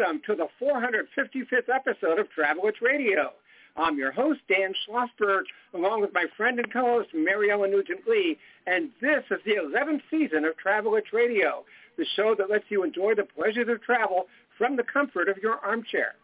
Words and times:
Welcome 0.00 0.22
to 0.26 0.34
the 0.34 0.46
455th 0.62 1.68
episode 1.74 2.18
of 2.18 2.30
Travel 2.30 2.64
Itch 2.66 2.76
Radio. 2.80 3.32
I'm 3.76 3.98
your 3.98 4.12
host, 4.12 4.40
Dan 4.48 4.72
Schlossberg, 4.86 5.42
along 5.74 6.00
with 6.00 6.14
my 6.14 6.24
friend 6.36 6.58
and 6.58 6.72
co-host, 6.72 7.10
Mary 7.12 7.50
Ellen 7.50 7.70
Nugent-Lee, 7.70 8.38
and 8.66 8.90
this 9.02 9.24
is 9.30 9.40
the 9.44 9.56
11th 9.56 10.00
season 10.10 10.44
of 10.44 10.56
Travel 10.56 10.94
Itch 10.94 11.08
Radio, 11.12 11.64
the 11.98 12.06
show 12.16 12.34
that 12.38 12.48
lets 12.48 12.64
you 12.68 12.82
enjoy 12.82 13.14
the 13.14 13.24
pleasures 13.24 13.68
of 13.68 13.82
travel 13.82 14.26
from 14.56 14.76
the 14.76 14.84
comfort 14.84 15.28
of 15.28 15.36
your 15.38 15.56
armchair. 15.56 16.14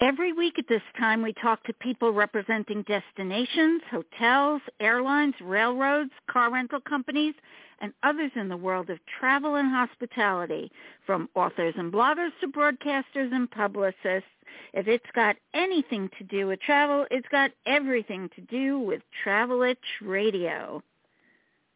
Every 0.00 0.32
week 0.32 0.60
at 0.60 0.68
this 0.68 0.82
time, 0.96 1.22
we 1.22 1.32
talk 1.32 1.64
to 1.64 1.72
people 1.72 2.12
representing 2.12 2.82
destinations, 2.82 3.82
hotels, 3.90 4.62
airlines, 4.78 5.34
railroads, 5.40 6.12
car 6.30 6.52
rental 6.52 6.80
companies, 6.80 7.34
and 7.80 7.92
others 8.02 8.32
in 8.34 8.48
the 8.48 8.56
world 8.56 8.90
of 8.90 8.98
travel 9.20 9.54
and 9.56 9.70
hospitality, 9.70 10.70
from 11.06 11.28
authors 11.34 11.74
and 11.76 11.92
bloggers 11.92 12.30
to 12.40 12.48
broadcasters 12.48 13.32
and 13.32 13.50
publicists. 13.50 14.28
If 14.72 14.88
it's 14.88 15.10
got 15.14 15.36
anything 15.54 16.10
to 16.18 16.24
do 16.24 16.46
with 16.46 16.60
travel, 16.60 17.06
it's 17.10 17.28
got 17.28 17.50
everything 17.66 18.30
to 18.34 18.40
do 18.42 18.78
with 18.78 19.02
Travel 19.22 19.62
Itch 19.62 19.78
Radio. 20.02 20.82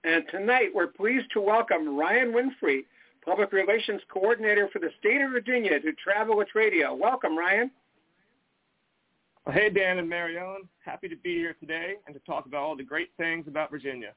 And 0.04 0.24
tonight, 0.30 0.70
we're 0.74 0.88
pleased 0.88 1.26
to 1.34 1.40
welcome 1.40 1.96
Ryan 1.96 2.32
Winfree, 2.32 2.84
Public 3.24 3.52
Relations 3.52 4.02
Coordinator 4.12 4.68
for 4.72 4.80
the 4.80 4.90
State 4.98 5.20
of 5.20 5.30
Virginia, 5.30 5.78
to 5.78 5.92
Travel 5.92 6.40
Itch 6.40 6.54
Radio. 6.54 6.92
Welcome, 6.94 7.38
Ryan. 7.38 7.70
Well, 9.46 9.54
hey, 9.54 9.70
Dan 9.70 9.98
and 9.98 10.08
Mary 10.08 10.38
Ellen. 10.38 10.68
Happy 10.84 11.08
to 11.08 11.16
be 11.16 11.36
here 11.36 11.54
today 11.60 11.94
and 12.06 12.14
to 12.14 12.20
talk 12.20 12.46
about 12.46 12.62
all 12.62 12.76
the 12.76 12.84
great 12.84 13.10
things 13.16 13.46
about 13.48 13.70
Virginia. 13.70 14.12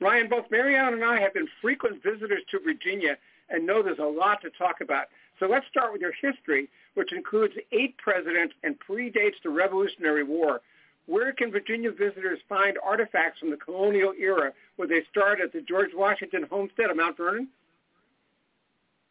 Ryan, 0.00 0.28
both 0.28 0.50
Marianne 0.50 0.94
and 0.94 1.04
I 1.04 1.20
have 1.20 1.34
been 1.34 1.48
frequent 1.62 2.02
visitors 2.02 2.42
to 2.50 2.58
Virginia 2.58 3.16
and 3.48 3.66
know 3.66 3.82
there's 3.82 3.98
a 3.98 4.02
lot 4.02 4.40
to 4.42 4.50
talk 4.50 4.80
about. 4.80 5.06
So 5.38 5.46
let's 5.46 5.66
start 5.68 5.92
with 5.92 6.00
your 6.00 6.12
history, 6.20 6.68
which 6.94 7.12
includes 7.12 7.54
eight 7.72 7.96
presidents 7.98 8.54
and 8.62 8.76
predates 8.78 9.34
the 9.42 9.50
Revolutionary 9.50 10.24
War. 10.24 10.60
Where 11.06 11.32
can 11.32 11.52
Virginia 11.52 11.92
visitors 11.92 12.40
find 12.48 12.76
artifacts 12.84 13.38
from 13.38 13.50
the 13.50 13.56
colonial 13.56 14.12
era 14.18 14.52
where 14.76 14.88
they 14.88 15.02
start 15.10 15.40
at 15.40 15.52
the 15.52 15.60
George 15.60 15.90
Washington 15.94 16.46
homestead 16.50 16.90
of 16.90 16.96
Mount 16.96 17.16
Vernon? 17.16 17.48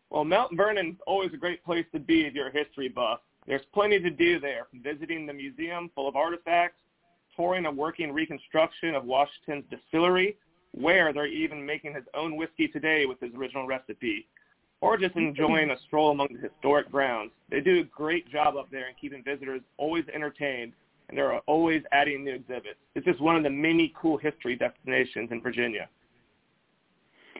Well, 0.10 0.26
Mount 0.26 0.56
Vernon's 0.56 0.98
always 1.08 1.34
a 1.34 1.38
great 1.38 1.64
place 1.64 1.86
to 1.94 2.00
be 2.00 2.26
if 2.26 2.34
you're 2.34 2.50
a 2.50 2.52
history 2.52 2.90
buff. 2.90 3.22
There's 3.48 3.66
plenty 3.74 4.00
to 4.00 4.10
do 4.10 4.40
there, 4.40 4.66
from 4.70 4.82
visiting 4.82 5.26
the 5.26 5.34
museum 5.34 5.90
full 5.96 6.08
of 6.08 6.16
artifacts, 6.16 6.78
touring 7.36 7.66
a 7.66 7.72
working 7.72 8.12
reconstruction 8.12 8.96
of 8.96 9.06
Washington's 9.06 9.66
distillery, 9.70 10.38
where 10.76 11.14
they're 11.14 11.26
even 11.26 11.66
making 11.66 11.94
his 11.94 12.04
own 12.14 12.36
whiskey 12.36 12.68
today 12.68 13.06
with 13.06 13.20
his 13.20 13.34
original 13.34 13.66
recipe, 13.66 14.28
or 14.82 14.98
just 14.98 15.16
enjoying 15.16 15.72
a 15.72 15.76
stroll 15.88 16.12
among 16.12 16.28
the 16.32 16.40
historic 16.40 16.92
grounds. 16.92 17.32
They 17.50 17.62
do 17.62 17.80
a 17.80 17.84
great 17.84 18.30
job 18.30 18.56
up 18.58 18.70
there 18.72 18.90
in 18.90 18.96
keeping 19.00 19.24
visitors 19.24 19.62
always 19.78 20.04
entertained, 20.14 20.74
and 21.08 21.18
they're 21.18 21.38
always 21.48 21.82
adding 21.92 22.26
new 22.26 22.34
exhibits. 22.34 22.78
It's 22.94 23.06
just 23.06 23.22
one 23.22 23.36
of 23.36 23.44
the 23.44 23.50
many 23.50 23.94
cool 24.00 24.18
history 24.18 24.56
destinations 24.56 25.30
in 25.32 25.42
Virginia. 25.42 25.88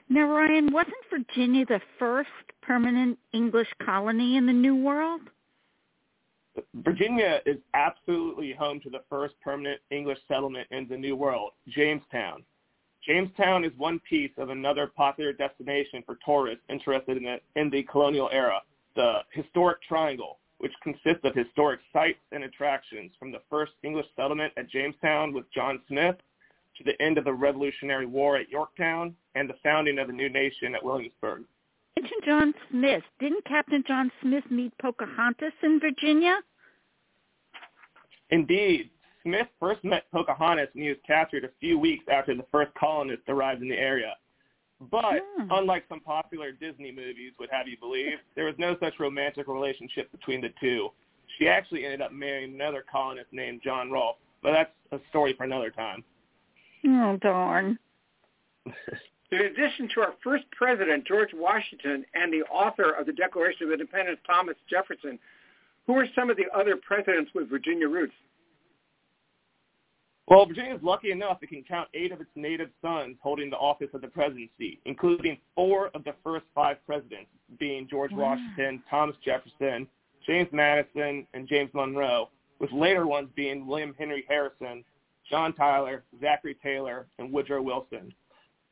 Now, 0.08 0.30
Ryan, 0.30 0.72
wasn't 0.72 0.96
Virginia 1.10 1.66
the 1.66 1.82
first 1.98 2.30
permanent 2.62 3.18
English 3.34 3.68
colony 3.84 4.38
in 4.38 4.46
the 4.46 4.54
New 4.54 4.76
World? 4.76 5.22
Virginia 6.76 7.42
is 7.46 7.58
absolutely 7.74 8.54
home 8.54 8.80
to 8.82 8.90
the 8.90 9.02
first 9.10 9.34
permanent 9.44 9.82
English 9.92 10.20
settlement 10.28 10.68
in 10.72 10.88
the 10.88 10.96
New 10.96 11.16
World, 11.16 11.52
Jamestown. 11.68 12.44
Jamestown 13.06 13.64
is 13.64 13.72
one 13.78 14.00
piece 14.10 14.32
of 14.38 14.50
another 14.50 14.88
popular 14.88 15.32
destination 15.32 16.04
for 16.06 16.18
tourists 16.26 16.64
interested 16.70 17.18
in 17.18 17.24
the, 17.24 17.40
in 17.56 17.70
the 17.70 17.84
colonial 17.84 18.30
era, 18.32 18.62
the 18.96 19.20
Historic 19.32 19.82
Triangle, 19.84 20.40
which 20.58 20.74
consists 20.82 21.24
of 21.24 21.36
historic 21.36 21.80
sites 21.94 22.20
and 22.32 22.44
attractions 22.44 23.12
from 23.20 23.32
the 23.32 23.42
first 23.50 23.74
English 23.84 24.08
settlement 24.16 24.54
at 24.58 24.70
Jamestown 24.70 25.34
with 25.34 25.46
John 25.52 25.80
Smith 25.88 26.16
to 26.78 26.84
the 26.84 27.00
end 27.02 27.18
of 27.18 27.26
the 27.26 27.34
Revolutionary 27.34 28.06
War 28.06 28.38
at 28.38 28.50
Yorktown 28.50 29.16
and 29.36 29.50
the 29.50 29.56
founding 29.62 30.00
of 30.00 30.10
a 30.10 30.14
new 30.14 30.30
nation 30.30 30.74
at 30.74 30.84
Williamsburg. 30.84 31.44
Mention 31.98 32.18
John 32.26 32.54
Smith. 32.70 33.04
Didn't 33.20 33.46
Captain 33.46 33.84
John 33.88 34.12
Smith 34.22 34.44
meet 34.50 34.74
Pocahontas 34.80 35.54
in 35.64 35.80
Virginia? 35.80 36.40
Indeed. 38.32 38.90
Smith 39.26 39.48
first 39.60 39.84
met 39.84 40.10
Pocahontas 40.12 40.70
when 40.74 40.84
he 40.84 40.90
was 40.90 41.00
captured 41.06 41.44
a 41.44 41.50
few 41.60 41.80
weeks 41.80 42.06
after 42.12 42.36
the 42.36 42.46
first 42.52 42.72
colonists 42.76 43.26
arrived 43.28 43.62
in 43.62 43.68
the 43.68 43.78
area. 43.78 44.16
But 44.80 45.24
Hmm. 45.38 45.48
unlike 45.52 45.86
some 45.90 46.00
popular 46.00 46.52
Disney 46.52 46.92
movies 46.92 47.34
would 47.40 47.50
have 47.50 47.68
you 47.68 47.78
believe, 47.78 48.20
there 48.36 48.46
was 48.46 48.58
no 48.60 48.78
such 48.78 49.00
romantic 49.00 49.48
relationship 49.48 50.12
between 50.12 50.42
the 50.42 50.50
two. 50.60 50.92
She 51.38 51.48
actually 51.48 51.86
ended 51.86 52.02
up 52.02 52.12
marrying 52.12 52.54
another 52.54 52.84
colonist 52.84 53.34
named 53.34 53.62
John 53.64 53.90
Rolfe, 53.90 54.18
but 54.44 54.52
that's 54.52 54.72
a 54.92 55.00
story 55.10 55.34
for 55.34 55.44
another 55.44 55.72
time. 55.72 56.04
Oh, 56.86 57.18
darn. 57.18 57.80
In 59.32 59.42
addition 59.42 59.90
to 59.96 60.02
our 60.02 60.14
first 60.24 60.50
president, 60.52 61.06
George 61.06 61.34
Washington, 61.34 62.06
and 62.14 62.32
the 62.32 62.44
author 62.44 62.92
of 62.92 63.08
the 63.08 63.14
Declaration 63.14 63.66
of 63.66 63.74
Independence, 63.74 64.20
Thomas 64.28 64.56
Jefferson, 64.70 65.18
who 65.88 65.98
are 65.98 66.08
some 66.14 66.30
of 66.30 66.38
the 66.38 66.46
other 66.54 66.76
presidents 66.76 67.34
with 67.34 67.50
Virginia 67.50 67.88
roots? 67.88 68.14
Well, 70.28 70.46
Virginia 70.48 70.76
is 70.76 70.82
lucky 70.82 71.12
enough 71.12 71.38
it 71.44 71.50
can 71.50 71.64
count 71.64 71.88
eight 71.94 72.12
of 72.12 72.20
its 72.20 72.32
native 72.36 72.70
sons 72.82 73.18
holding 73.22 73.52
the 73.52 73.58
office 73.58 73.90
of 73.94 74.02
the 74.02 74.08
presidency, 74.08 74.80
including 74.86 75.38
four 75.54 75.90
of 75.94 76.04
the 76.04 76.16
first 76.24 76.46
five 76.56 76.78
presidents, 76.86 77.30
being 77.60 77.88
George 77.88 78.12
Wow. 78.12 78.36
Washington, 78.36 78.82
Thomas 78.90 79.16
Jefferson, 79.24 79.88
James 80.26 80.50
Madison, 80.52 81.28
and 81.36 81.48
James 81.48 81.70
Monroe, 81.74 82.30
with 82.60 82.72
later 82.72 83.06
ones 83.06 83.30
being 83.36 83.68
William 83.68 83.94
Henry 84.00 84.26
Harrison, 84.28 84.84
John 85.30 85.54
Tyler, 85.54 86.04
Zachary 86.20 86.58
Taylor, 86.62 87.08
and 87.20 87.32
Woodrow 87.32 87.62
Wilson. 87.62 88.12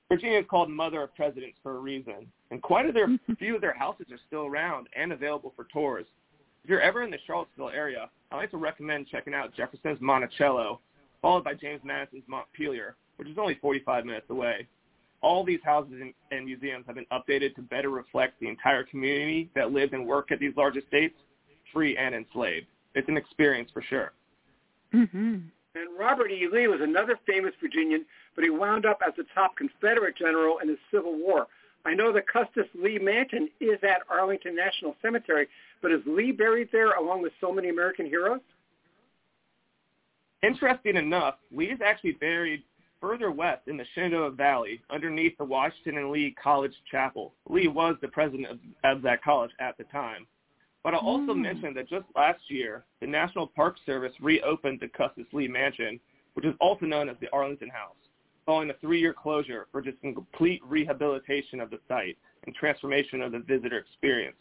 Virginia 0.09 0.39
is 0.39 0.45
called 0.49 0.69
Mother 0.69 1.03
of 1.03 1.15
Presidents 1.15 1.57
for 1.61 1.75
a 1.77 1.79
reason, 1.79 2.27
and 2.49 2.61
quite 2.63 2.87
a 2.87 2.91
their, 2.91 3.07
few 3.37 3.55
of 3.55 3.61
their 3.61 3.73
houses 3.73 4.07
are 4.11 4.19
still 4.27 4.45
around 4.45 4.87
and 4.95 5.11
available 5.11 5.53
for 5.55 5.67
tours. 5.71 6.05
If 6.63 6.69
you're 6.69 6.81
ever 6.81 7.03
in 7.03 7.11
the 7.11 7.17
Charlottesville 7.27 7.69
area, 7.69 8.09
I 8.31 8.37
like 8.37 8.51
to 8.51 8.57
recommend 8.57 9.07
checking 9.07 9.33
out 9.33 9.53
Jefferson's 9.55 9.99
Monticello, 10.01 10.79
followed 11.23 11.43
by 11.43 11.55
James 11.55 11.81
Madison's 11.83 12.25
Montpelier, 12.27 12.95
which 13.15 13.27
is 13.27 13.37
only 13.39 13.55
45 13.55 14.05
minutes 14.05 14.27
away. 14.29 14.67
All 15.21 15.43
these 15.43 15.61
houses 15.63 15.93
and, 16.01 16.13
and 16.31 16.45
museums 16.45 16.85
have 16.85 16.95
been 16.95 17.07
updated 17.11 17.55
to 17.55 17.61
better 17.61 17.89
reflect 17.89 18.39
the 18.41 18.49
entire 18.49 18.83
community 18.83 19.49
that 19.55 19.71
lived 19.71 19.93
and 19.93 20.05
worked 20.05 20.33
at 20.33 20.39
these 20.39 20.51
large 20.57 20.75
estates, 20.75 21.15
free 21.71 21.97
and 21.97 22.13
enslaved. 22.13 22.67
It's 22.93 23.07
an 23.07 23.15
experience 23.15 23.71
for 23.73 23.81
sure. 23.81 24.11
Mm-hmm. 24.93 25.37
And 25.75 25.99
Robert 25.99 26.29
E. 26.29 26.47
Lee 26.51 26.67
was 26.67 26.81
another 26.81 27.17
famous 27.25 27.53
Virginian, 27.59 28.05
but 28.35 28.43
he 28.43 28.49
wound 28.49 28.85
up 28.85 28.99
as 29.05 29.13
the 29.17 29.23
top 29.33 29.55
Confederate 29.55 30.17
general 30.17 30.59
in 30.59 30.67
the 30.67 30.77
Civil 30.91 31.17
War. 31.17 31.47
I 31.85 31.93
know 31.93 32.11
the 32.13 32.21
Custis 32.21 32.67
Lee 32.75 32.99
Mansion 32.99 33.49
is 33.59 33.79
at 33.81 34.01
Arlington 34.09 34.55
National 34.55 34.95
Cemetery, 35.01 35.47
but 35.81 35.91
is 35.91 36.01
Lee 36.05 36.31
buried 36.31 36.69
there 36.71 36.91
along 36.91 37.21
with 37.21 37.31
so 37.41 37.51
many 37.51 37.69
American 37.69 38.05
heroes? 38.05 38.41
Interesting 40.43 40.97
enough, 40.97 41.35
Lee 41.51 41.67
is 41.67 41.79
actually 41.83 42.11
buried 42.13 42.63
further 42.99 43.31
west 43.31 43.67
in 43.67 43.77
the 43.77 43.85
Shenandoah 43.93 44.31
Valley 44.31 44.81
underneath 44.89 45.37
the 45.37 45.43
Washington 45.43 45.97
and 45.97 46.11
Lee 46.11 46.35
College 46.41 46.73
Chapel. 46.91 47.33
Lee 47.49 47.67
was 47.69 47.95
the 48.01 48.09
president 48.09 48.47
of, 48.47 48.59
of 48.83 49.01
that 49.03 49.23
college 49.23 49.51
at 49.59 49.77
the 49.77 49.85
time. 49.85 50.27
But 50.83 50.93
I'll 50.93 50.99
also 50.99 51.33
Mm. 51.33 51.41
mention 51.41 51.73
that 51.75 51.87
just 51.87 52.05
last 52.13 52.41
year, 52.49 52.83
the 52.99 53.07
National 53.07 53.47
Park 53.47 53.77
Service 53.85 54.13
reopened 54.19 54.81
the 54.81 54.89
Custis 54.89 55.31
Lee 55.31 55.47
Mansion, 55.47 55.97
which 56.33 56.45
is 56.45 56.55
also 56.59 56.85
known 56.85 57.07
as 57.07 57.15
the 57.21 57.31
Arlington 57.31 57.69
House, 57.69 57.95
following 58.45 58.69
a 58.69 58.73
three-year 58.75 59.13
closure 59.13 59.67
for 59.71 59.81
just 59.81 59.99
complete 60.01 60.61
rehabilitation 60.65 61.61
of 61.61 61.69
the 61.69 61.79
site 61.87 62.17
and 62.45 62.53
transformation 62.55 63.21
of 63.21 63.31
the 63.31 63.39
visitor 63.39 63.77
experience. 63.77 64.35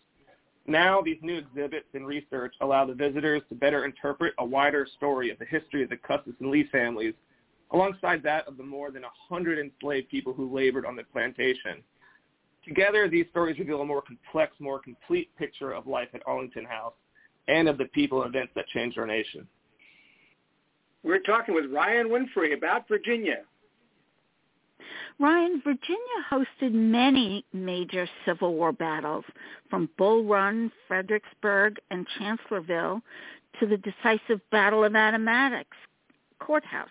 Now, 0.66 1.02
these 1.02 1.18
new 1.22 1.38
exhibits 1.38 1.88
and 1.92 2.06
research 2.06 2.54
allow 2.60 2.86
the 2.86 2.94
visitors 2.94 3.42
to 3.48 3.54
better 3.54 3.84
interpret 3.84 4.34
a 4.38 4.44
wider 4.44 4.86
story 4.96 5.30
of 5.30 5.38
the 5.38 5.44
history 5.44 5.82
of 5.82 5.90
the 5.90 5.96
Custis 5.96 6.34
and 6.40 6.50
Lee 6.50 6.68
families, 6.70 7.14
alongside 7.72 8.22
that 8.22 8.46
of 8.46 8.56
the 8.56 8.62
more 8.62 8.90
than 8.90 9.02
100 9.02 9.58
enslaved 9.58 10.08
people 10.08 10.32
who 10.32 10.54
labored 10.54 10.86
on 10.86 10.94
the 10.94 11.02
plantation. 11.04 11.82
Together, 12.64 13.08
these 13.08 13.26
stories 13.30 13.58
reveal 13.58 13.80
a 13.80 13.84
more 13.84 14.02
complex, 14.02 14.54
more 14.60 14.78
complete 14.78 15.34
picture 15.36 15.72
of 15.72 15.86
life 15.88 16.08
at 16.14 16.22
Arlington 16.26 16.64
House 16.64 16.94
and 17.48 17.68
of 17.68 17.76
the 17.76 17.86
people 17.86 18.22
and 18.22 18.34
events 18.34 18.52
that 18.54 18.68
changed 18.68 18.98
our 18.98 19.06
nation. 19.06 19.48
We're 21.02 21.18
talking 21.18 21.54
with 21.54 21.72
Ryan 21.72 22.08
Winfree 22.08 22.56
about 22.56 22.86
Virginia. 22.86 23.38
Ryan, 25.18 25.62
Virginia 25.64 25.98
hosted 26.30 26.72
many 26.72 27.44
major 27.52 28.08
Civil 28.24 28.54
War 28.54 28.72
battles, 28.72 29.24
from 29.70 29.88
Bull 29.96 30.24
Run, 30.24 30.72
Fredericksburg, 30.88 31.78
and 31.90 32.06
Chancellorsville 32.18 33.00
to 33.60 33.66
the 33.66 33.76
decisive 33.78 34.40
Battle 34.50 34.84
of 34.84 34.94
Appomattox 34.94 35.68
Courthouse. 36.38 36.88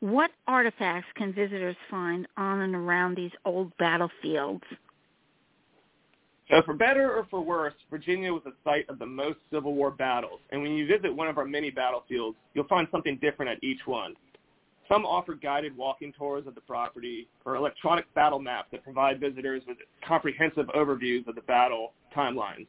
What 0.00 0.30
artifacts 0.46 1.08
can 1.16 1.32
visitors 1.32 1.76
find 1.90 2.26
on 2.36 2.60
and 2.60 2.74
around 2.74 3.16
these 3.16 3.32
old 3.44 3.76
battlefields? 3.78 4.64
So 6.50 6.60
for 6.64 6.74
better 6.74 7.14
or 7.16 7.26
for 7.30 7.40
worse, 7.40 7.74
Virginia 7.90 8.32
was 8.32 8.42
the 8.44 8.52
site 8.62 8.88
of 8.90 8.98
the 8.98 9.06
most 9.06 9.38
Civil 9.50 9.74
War 9.74 9.90
battles. 9.90 10.40
And 10.50 10.60
when 10.60 10.72
you 10.72 10.86
visit 10.86 11.14
one 11.14 11.28
of 11.28 11.38
our 11.38 11.46
many 11.46 11.70
battlefields, 11.70 12.36
you'll 12.52 12.66
find 12.66 12.86
something 12.90 13.18
different 13.22 13.50
at 13.52 13.62
each 13.64 13.80
one. 13.86 14.14
Some 14.92 15.06
offer 15.06 15.34
guided 15.34 15.74
walking 15.74 16.12
tours 16.12 16.46
of 16.46 16.54
the 16.54 16.60
property 16.60 17.26
or 17.46 17.56
electronic 17.56 18.12
battle 18.12 18.38
maps 18.38 18.68
that 18.72 18.84
provide 18.84 19.18
visitors 19.18 19.62
with 19.66 19.78
comprehensive 20.06 20.66
overviews 20.76 21.26
of 21.26 21.34
the 21.34 21.40
battle 21.42 21.94
timelines. 22.14 22.66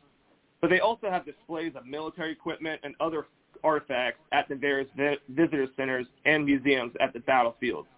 But 0.61 0.69
they 0.69 0.79
also 0.79 1.09
have 1.09 1.25
displays 1.25 1.73
of 1.75 1.85
military 1.85 2.31
equipment 2.31 2.79
and 2.83 2.95
other 3.01 3.25
artifacts 3.61 4.21
at 4.31 4.47
the 4.47 4.55
various 4.55 4.87
visitor 5.27 5.67
centers 5.75 6.07
and 6.25 6.45
museums 6.45 6.93
at 7.01 7.11
the 7.11 7.19
battlefields. 7.19 7.89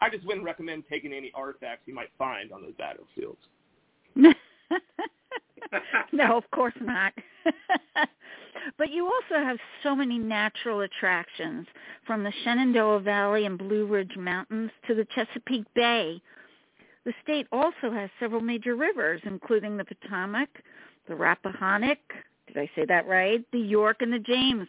I 0.00 0.10
just 0.10 0.26
wouldn't 0.26 0.44
recommend 0.44 0.82
taking 0.90 1.12
any 1.12 1.30
artifacts 1.32 1.82
you 1.86 1.94
might 1.94 2.10
find 2.18 2.50
on 2.50 2.62
those 2.62 2.74
battlefields. 2.76 3.38
no, 6.12 6.36
of 6.36 6.50
course 6.50 6.74
not. 6.80 7.12
but 8.78 8.90
you 8.90 9.06
also 9.06 9.42
have 9.44 9.58
so 9.82 9.94
many 9.94 10.18
natural 10.18 10.80
attractions, 10.80 11.66
from 12.06 12.22
the 12.22 12.32
Shenandoah 12.44 13.00
Valley 13.00 13.46
and 13.46 13.58
Blue 13.58 13.86
Ridge 13.86 14.16
Mountains 14.16 14.70
to 14.86 14.94
the 14.94 15.06
Chesapeake 15.14 15.66
Bay. 15.74 16.20
The 17.04 17.14
state 17.22 17.46
also 17.52 17.90
has 17.90 18.10
several 18.18 18.40
major 18.40 18.76
rivers, 18.76 19.20
including 19.24 19.76
the 19.76 19.84
Potomac, 19.84 20.48
the 21.08 21.14
Rappahannock, 21.14 21.98
did 22.52 22.60
I 22.60 22.70
say 22.74 22.84
that 22.86 23.06
right? 23.06 23.44
The 23.52 23.58
York 23.60 23.98
and 24.00 24.12
the 24.12 24.18
James. 24.18 24.66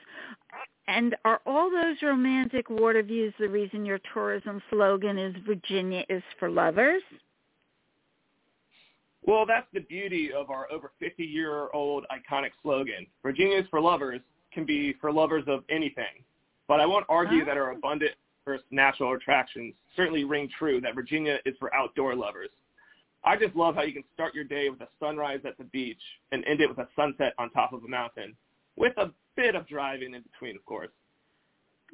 And 0.87 1.15
are 1.25 1.41
all 1.45 1.69
those 1.71 1.97
romantic 2.01 2.69
water 2.69 3.01
views 3.01 3.33
the 3.39 3.47
reason 3.47 3.85
your 3.85 3.99
tourism 4.13 4.61
slogan 4.69 5.17
is 5.17 5.35
Virginia 5.45 6.03
is 6.09 6.23
for 6.37 6.49
lovers? 6.49 7.01
Well, 9.23 9.45
that's 9.45 9.67
the 9.73 9.81
beauty 9.81 10.31
of 10.33 10.49
our 10.49 10.71
over 10.71 10.91
50-year-old 11.01 12.05
iconic 12.11 12.49
slogan. 12.63 13.05
Virginia 13.23 13.57
is 13.59 13.67
for 13.69 13.79
lovers 13.79 14.21
can 14.51 14.65
be 14.65 14.93
for 14.99 15.11
lovers 15.11 15.43
of 15.47 15.63
anything. 15.69 16.23
But 16.67 16.79
I 16.79 16.85
won't 16.85 17.05
argue 17.07 17.41
Ah. 17.43 17.45
that 17.45 17.57
our 17.57 17.71
abundant 17.71 18.13
first 18.43 18.63
natural 18.71 19.13
attractions 19.13 19.75
certainly 19.95 20.23
ring 20.23 20.49
true 20.57 20.81
that 20.81 20.95
Virginia 20.95 21.39
is 21.45 21.55
for 21.59 21.73
outdoor 21.75 22.15
lovers. 22.15 22.49
I 23.23 23.37
just 23.37 23.55
love 23.55 23.75
how 23.75 23.83
you 23.83 23.93
can 23.93 24.03
start 24.15 24.33
your 24.33 24.43
day 24.43 24.69
with 24.69 24.81
a 24.81 24.87
sunrise 24.99 25.41
at 25.45 25.55
the 25.59 25.65
beach 25.65 26.01
and 26.31 26.43
end 26.45 26.59
it 26.59 26.67
with 26.67 26.79
a 26.79 26.87
sunset 26.95 27.33
on 27.37 27.51
top 27.51 27.71
of 27.71 27.83
a 27.83 27.87
mountain, 27.87 28.35
with 28.75 28.97
a 28.97 29.11
bit 29.35 29.53
of 29.53 29.67
driving 29.67 30.15
in 30.15 30.23
between, 30.23 30.55
of 30.55 30.65
course. 30.65 30.89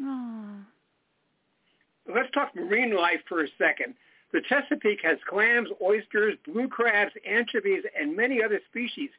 Oh. 0.01 0.55
Let's 2.07 2.31
talk 2.31 2.55
marine 2.55 2.95
life 2.95 3.19
for 3.27 3.43
a 3.43 3.47
second. 3.57 3.95
The 4.33 4.41
Chesapeake 4.41 5.01
has 5.03 5.17
clams, 5.27 5.69
oysters, 5.81 6.37
blue 6.45 6.67
crabs, 6.67 7.13
anchovies, 7.25 7.83
and 7.97 8.15
many 8.15 8.43
other 8.43 8.59
species. 8.69 9.09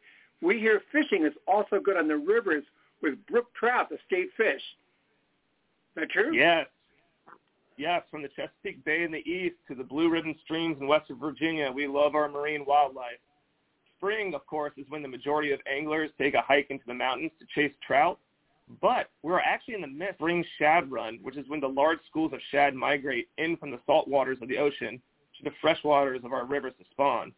We 0.43 0.58
hear 0.58 0.82
fishing 0.93 1.25
is 1.25 1.32
also 1.46 1.81
good 1.81 1.96
on 1.96 2.08
the 2.08 2.16
rivers 2.16 2.64
with 3.02 3.14
brook 3.26 3.46
trout, 3.55 3.88
the 3.88 3.99
state 4.06 4.28
fish. 4.37 4.62
Is 5.96 5.96
that 5.96 6.10
true? 6.10 6.34
Yes. 6.34 6.66
Yes, 7.76 8.02
from 8.10 8.22
the 8.22 8.28
Chesapeake 8.28 8.84
Bay 8.84 9.05
in 9.05 9.12
the 9.12 9.19
east 9.19 9.55
to 9.69 9.75
the 9.75 9.84
Blue 9.84 10.10
Ribbon 10.10 10.34
streams 10.44 10.76
in 10.81 10.88
West 10.88 11.10
Virginia, 11.10 11.70
we 11.70 11.87
love 11.87 12.16
our 12.16 12.28
marine 12.28 12.64
wildlife. 12.66 13.19
Spring, 13.96 14.34
of 14.34 14.44
course, 14.46 14.72
is 14.76 14.84
when 14.88 15.02
the 15.02 15.08
majority 15.08 15.52
of 15.52 15.60
anglers 15.72 16.10
take 16.19 16.34
a 16.34 16.40
hike 16.40 16.66
into 16.70 16.84
the 16.87 16.94
mountains 16.94 17.31
to 17.38 17.46
chase 17.55 17.75
trout. 17.87 18.19
But 18.81 19.11
we're 19.23 19.41
actually 19.41 19.75
in 19.75 19.81
the 19.81 19.87
midst 19.87 20.11
of 20.11 20.17
spring 20.17 20.44
shad 20.59 20.91
run, 20.91 21.19
which 21.23 21.37
is 21.37 21.49
when 21.49 21.61
the 21.61 21.69
large 21.69 21.99
schools 22.09 22.32
of 22.32 22.41
shad 22.50 22.75
migrate 22.75 23.29
in 23.38 23.56
from 23.56 23.70
the 23.70 23.81
salt 23.87 24.09
waters 24.09 24.38
of 24.43 24.49
the 24.49 24.59
ocean 24.59 25.00
to 25.38 25.44
the 25.44 25.56
fresh 25.61 25.82
waters 25.85 26.20
of 26.25 26.32
our 26.32 26.44
rivers 26.44 26.75
to 26.79 26.85
spawn. 26.91 27.32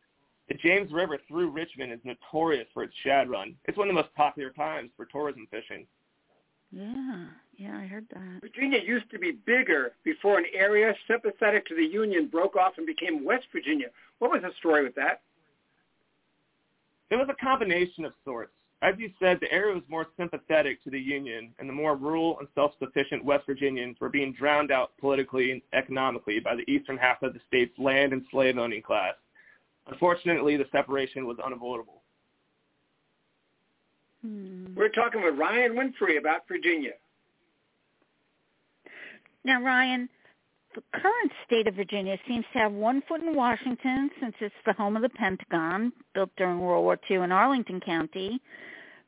The 0.49 0.55
James 0.55 0.93
River 0.93 1.19
through 1.29 1.51
Richmond 1.51 1.93
is 1.93 2.01
notorious 2.05 2.67
for 2.75 2.83
its 2.83 2.95
shad 3.05 3.31
run. 3.31 3.55
It's 3.67 3.79
one 3.79 3.89
of 3.89 3.95
the 3.95 4.01
most 4.03 4.13
popular 4.17 4.51
times 4.51 4.91
for 4.97 5.05
tourism 5.05 5.47
fishing. 5.51 5.87
Yeah, 6.73 7.27
yeah, 7.57 7.77
I 7.77 7.87
heard 7.87 8.07
that. 8.13 8.41
Virginia 8.41 8.81
used 8.85 9.11
to 9.11 9.19
be 9.19 9.33
bigger 9.33 9.93
before 10.05 10.39
an 10.39 10.47
area 10.55 10.95
sympathetic 11.09 11.67
to 11.67 11.75
the 11.75 11.85
Union 11.85 12.27
broke 12.27 12.57
off 12.57 12.75
and 12.79 12.87
became 12.87 13.25
West 13.25 13.47
Virginia. 13.53 13.89
What 14.19 14.31
was 14.31 14.43
the 14.43 14.51
story 14.59 14.85
with 14.85 14.95
that? 14.97 15.23
It 17.11 17.17
was 17.17 17.29
a 17.29 17.45
combination 17.45 18.05
of 18.05 18.13
sorts. 18.25 18.53
As 18.83 18.95
you 18.99 19.11
said, 19.21 19.39
the 19.41 19.53
area 19.53 19.75
was 19.75 19.83
more 19.89 20.07
sympathetic 20.17 20.83
to 20.85 20.91
the 20.91 20.99
Union, 20.99 21.53
and 21.59 21.69
the 21.69 21.73
more 21.73 21.97
rural 21.97 22.39
and 22.39 22.49
self-sufficient 22.55 23.23
West 23.23 23.45
Virginians 23.47 23.99
were 24.01 24.09
being 24.09 24.33
drowned 24.33 24.73
out 24.73 24.93
politically 24.99 25.53
and 25.53 25.63
economically 25.75 26.41
by 26.41 26.55
the 26.57 26.69
eastern 26.71 26.97
half 26.97 27.23
of 27.23 27.35
the 27.35 27.41
state's 27.47 27.79
land 27.79 28.15
and 28.15 28.25
slave-owning 28.31 28.81
class. 28.81 29.15
Unfortunately, 29.87 30.57
the 30.57 30.65
separation 30.73 31.27
was 31.27 31.37
unavoidable. 31.45 32.03
Hmm. 34.23 34.75
We're 34.75 34.89
talking 34.89 35.23
with 35.23 35.37
Ryan 35.37 35.73
Winfree 35.73 36.19
about 36.19 36.49
Virginia. 36.49 36.93
Now, 39.45 39.63
Ryan, 39.63 40.09
the 40.75 40.83
current 40.93 41.33
state 41.47 41.67
of 41.67 41.75
Virginia 41.75 42.17
seems 42.29 42.45
to 42.53 42.59
have 42.59 42.73
one 42.73 43.03
foot 43.09 43.23
in 43.23 43.35
Washington 43.35 44.11
since 44.21 44.35
it's 44.41 44.55
the 44.65 44.73
home 44.73 44.97
of 44.97 45.03
the 45.03 45.09
Pentagon, 45.09 45.93
built 46.15 46.31
during 46.37 46.61
World 46.61 46.85
War 46.85 46.99
II 47.11 47.19
in 47.19 47.33
Arlington 47.33 47.81
County, 47.81 48.41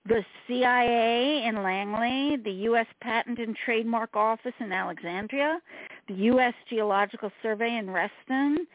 the 0.07 0.25
CIA 0.47 1.45
in 1.47 1.63
Langley, 1.63 2.37
the 2.43 2.51
U.S. 2.65 2.87
Patent 3.01 3.39
and 3.39 3.57
Trademark 3.65 4.17
Office 4.17 4.55
in 4.59 4.73
Alexandria, 4.73 5.61
the 6.09 6.15
U.S. 6.15 6.55
Geological 6.69 7.31
Survey 7.43 7.77
in 7.77 7.89
Reston, 7.89 8.67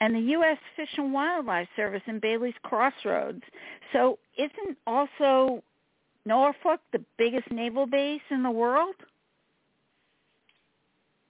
and 0.00 0.14
the 0.14 0.30
U.S. 0.32 0.58
Fish 0.74 0.88
and 0.96 1.12
Wildlife 1.12 1.68
Service 1.76 2.02
in 2.08 2.18
Bailey's 2.18 2.54
Crossroads. 2.64 3.42
So 3.92 4.18
isn't 4.36 4.76
also 4.86 5.62
Norfolk 6.26 6.80
the 6.92 7.04
biggest 7.16 7.50
naval 7.52 7.86
base 7.86 8.20
in 8.30 8.42
the 8.42 8.50
world? 8.50 8.96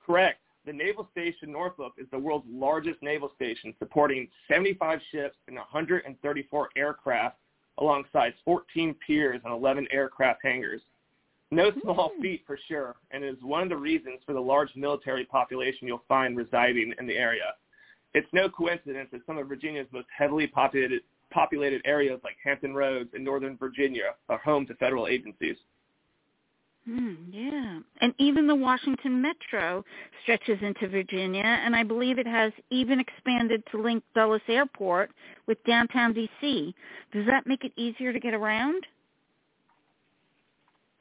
Correct. 0.06 0.38
The 0.64 0.72
Naval 0.72 1.08
Station 1.10 1.50
Norfolk 1.50 1.94
is 1.98 2.06
the 2.12 2.18
world's 2.18 2.46
largest 2.48 3.02
naval 3.02 3.32
station, 3.34 3.74
supporting 3.80 4.28
75 4.48 5.00
ships 5.10 5.36
and 5.48 5.56
134 5.56 6.68
aircraft 6.76 7.36
alongside 7.78 8.34
14 8.44 8.94
piers 9.04 9.40
and 9.44 9.52
11 9.52 9.88
aircraft 9.90 10.40
hangars. 10.44 10.80
No 11.50 11.72
small 11.82 12.12
hmm. 12.14 12.22
feat 12.22 12.44
for 12.46 12.58
sure, 12.68 12.94
and 13.10 13.24
is 13.24 13.36
one 13.42 13.64
of 13.64 13.68
the 13.70 13.76
reasons 13.76 14.20
for 14.24 14.34
the 14.34 14.40
large 14.40 14.70
military 14.76 15.24
population 15.24 15.88
you'll 15.88 16.04
find 16.08 16.36
residing 16.36 16.94
in 16.98 17.06
the 17.06 17.16
area. 17.16 17.54
It's 18.14 18.28
no 18.32 18.48
coincidence 18.48 19.08
that 19.12 19.22
some 19.26 19.38
of 19.38 19.48
Virginia's 19.48 19.88
most 19.90 20.06
heavily 20.16 20.46
populated, 20.46 21.02
populated 21.30 21.82
areas 21.84 22.20
like 22.22 22.36
Hampton 22.42 22.74
Roads 22.74 23.10
and 23.14 23.24
Northern 23.24 23.56
Virginia 23.56 24.14
are 24.28 24.38
home 24.38 24.66
to 24.66 24.74
federal 24.74 25.08
agencies. 25.08 25.56
Hmm, 26.84 27.14
yeah. 27.30 27.78
And 28.00 28.12
even 28.18 28.48
the 28.48 28.54
Washington 28.54 29.22
Metro 29.22 29.84
stretches 30.22 30.58
into 30.62 30.88
Virginia, 30.88 31.44
and 31.44 31.76
I 31.76 31.84
believe 31.84 32.18
it 32.18 32.26
has 32.26 32.52
even 32.70 32.98
expanded 32.98 33.62
to 33.70 33.80
link 33.80 34.02
Dulles 34.14 34.40
Airport 34.48 35.10
with 35.46 35.62
downtown 35.64 36.12
D.C. 36.12 36.74
Does 37.12 37.26
that 37.26 37.46
make 37.46 37.64
it 37.64 37.72
easier 37.76 38.12
to 38.12 38.18
get 38.18 38.34
around? 38.34 38.84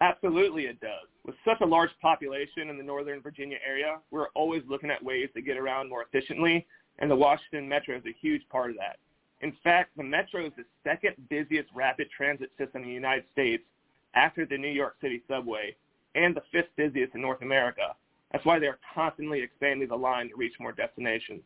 Absolutely 0.01 0.63
it 0.63 0.79
does. 0.81 1.07
With 1.25 1.35
such 1.45 1.61
a 1.61 1.65
large 1.65 1.91
population 2.01 2.69
in 2.69 2.77
the 2.77 2.83
Northern 2.83 3.21
Virginia 3.21 3.57
area, 3.67 3.97
we're 4.11 4.29
always 4.35 4.61
looking 4.67 4.91
at 4.91 5.03
ways 5.03 5.29
to 5.35 5.41
get 5.41 5.57
around 5.57 5.89
more 5.89 6.03
efficiently, 6.03 6.65
and 6.99 7.09
the 7.09 7.15
Washington 7.15 7.67
Metro 7.67 7.95
is 7.95 8.03
a 8.05 8.15
huge 8.21 8.41
part 8.49 8.69
of 8.69 8.77
that. 8.77 8.97
In 9.41 9.53
fact, 9.63 9.91
the 9.97 10.03
Metro 10.03 10.45
is 10.45 10.51
the 10.57 10.65
second 10.83 11.15
busiest 11.29 11.69
rapid 11.73 12.07
transit 12.15 12.51
system 12.59 12.83
in 12.83 12.87
the 12.87 12.93
United 12.93 13.25
States 13.31 13.63
after 14.13 14.45
the 14.45 14.57
New 14.57 14.69
York 14.69 14.95
City 15.01 15.21
subway 15.27 15.75
and 16.15 16.35
the 16.35 16.43
fifth 16.51 16.69
busiest 16.75 17.15
in 17.15 17.21
North 17.21 17.41
America. 17.41 17.95
That's 18.31 18.45
why 18.45 18.59
they're 18.59 18.79
constantly 18.93 19.41
expanding 19.41 19.87
the 19.87 19.95
line 19.95 20.29
to 20.29 20.35
reach 20.35 20.53
more 20.59 20.71
destinations. 20.71 21.43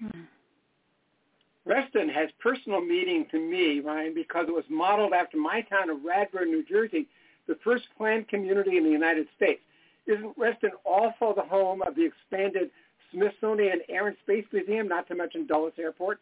Hmm. 0.00 0.22
Reston 1.66 2.10
has 2.10 2.28
personal 2.40 2.82
meaning 2.82 3.26
to 3.30 3.38
me, 3.38 3.80
Ryan, 3.80 4.14
because 4.14 4.46
it 4.48 4.54
was 4.54 4.64
modeled 4.68 5.14
after 5.14 5.38
my 5.38 5.62
town 5.62 5.88
of 5.88 5.98
Radburn, 5.98 6.48
New 6.48 6.62
Jersey, 6.62 7.08
the 7.46 7.56
first 7.64 7.84
planned 7.96 8.28
community 8.28 8.76
in 8.76 8.84
the 8.84 8.90
United 8.90 9.26
States. 9.36 9.60
Isn't 10.06 10.34
Reston 10.36 10.72
also 10.84 11.32
the 11.34 11.42
home 11.42 11.80
of 11.80 11.94
the 11.94 12.04
expanded 12.04 12.70
Smithsonian 13.10 13.80
Air 13.88 14.08
and 14.08 14.16
Space 14.22 14.44
Museum, 14.52 14.88
not 14.88 15.08
to 15.08 15.14
mention 15.14 15.46
Dulles 15.46 15.72
Airport? 15.78 16.20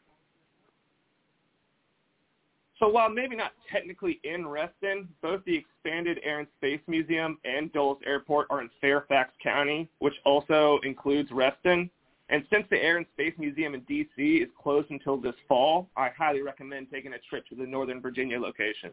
So 2.82 2.88
while 2.88 3.08
maybe 3.08 3.36
not 3.36 3.52
technically 3.70 4.18
in 4.24 4.44
Reston, 4.44 5.08
both 5.22 5.44
the 5.44 5.54
expanded 5.54 6.18
Air 6.24 6.40
and 6.40 6.48
Space 6.58 6.80
Museum 6.88 7.38
and 7.44 7.72
Dulles 7.72 7.98
Airport 8.04 8.48
are 8.50 8.60
in 8.60 8.68
Fairfax 8.80 9.30
County, 9.40 9.88
which 10.00 10.14
also 10.24 10.80
includes 10.82 11.30
Reston. 11.30 11.88
And 12.28 12.44
since 12.52 12.64
the 12.70 12.82
Air 12.82 12.96
and 12.96 13.06
Space 13.14 13.34
Museum 13.38 13.74
in 13.74 13.82
D.C. 13.82 14.38
is 14.38 14.48
closed 14.60 14.90
until 14.90 15.16
this 15.16 15.36
fall, 15.46 15.90
I 15.96 16.08
highly 16.08 16.42
recommend 16.42 16.88
taking 16.90 17.12
a 17.12 17.18
trip 17.30 17.46
to 17.50 17.54
the 17.54 17.64
Northern 17.64 18.00
Virginia 18.00 18.40
location. 18.40 18.90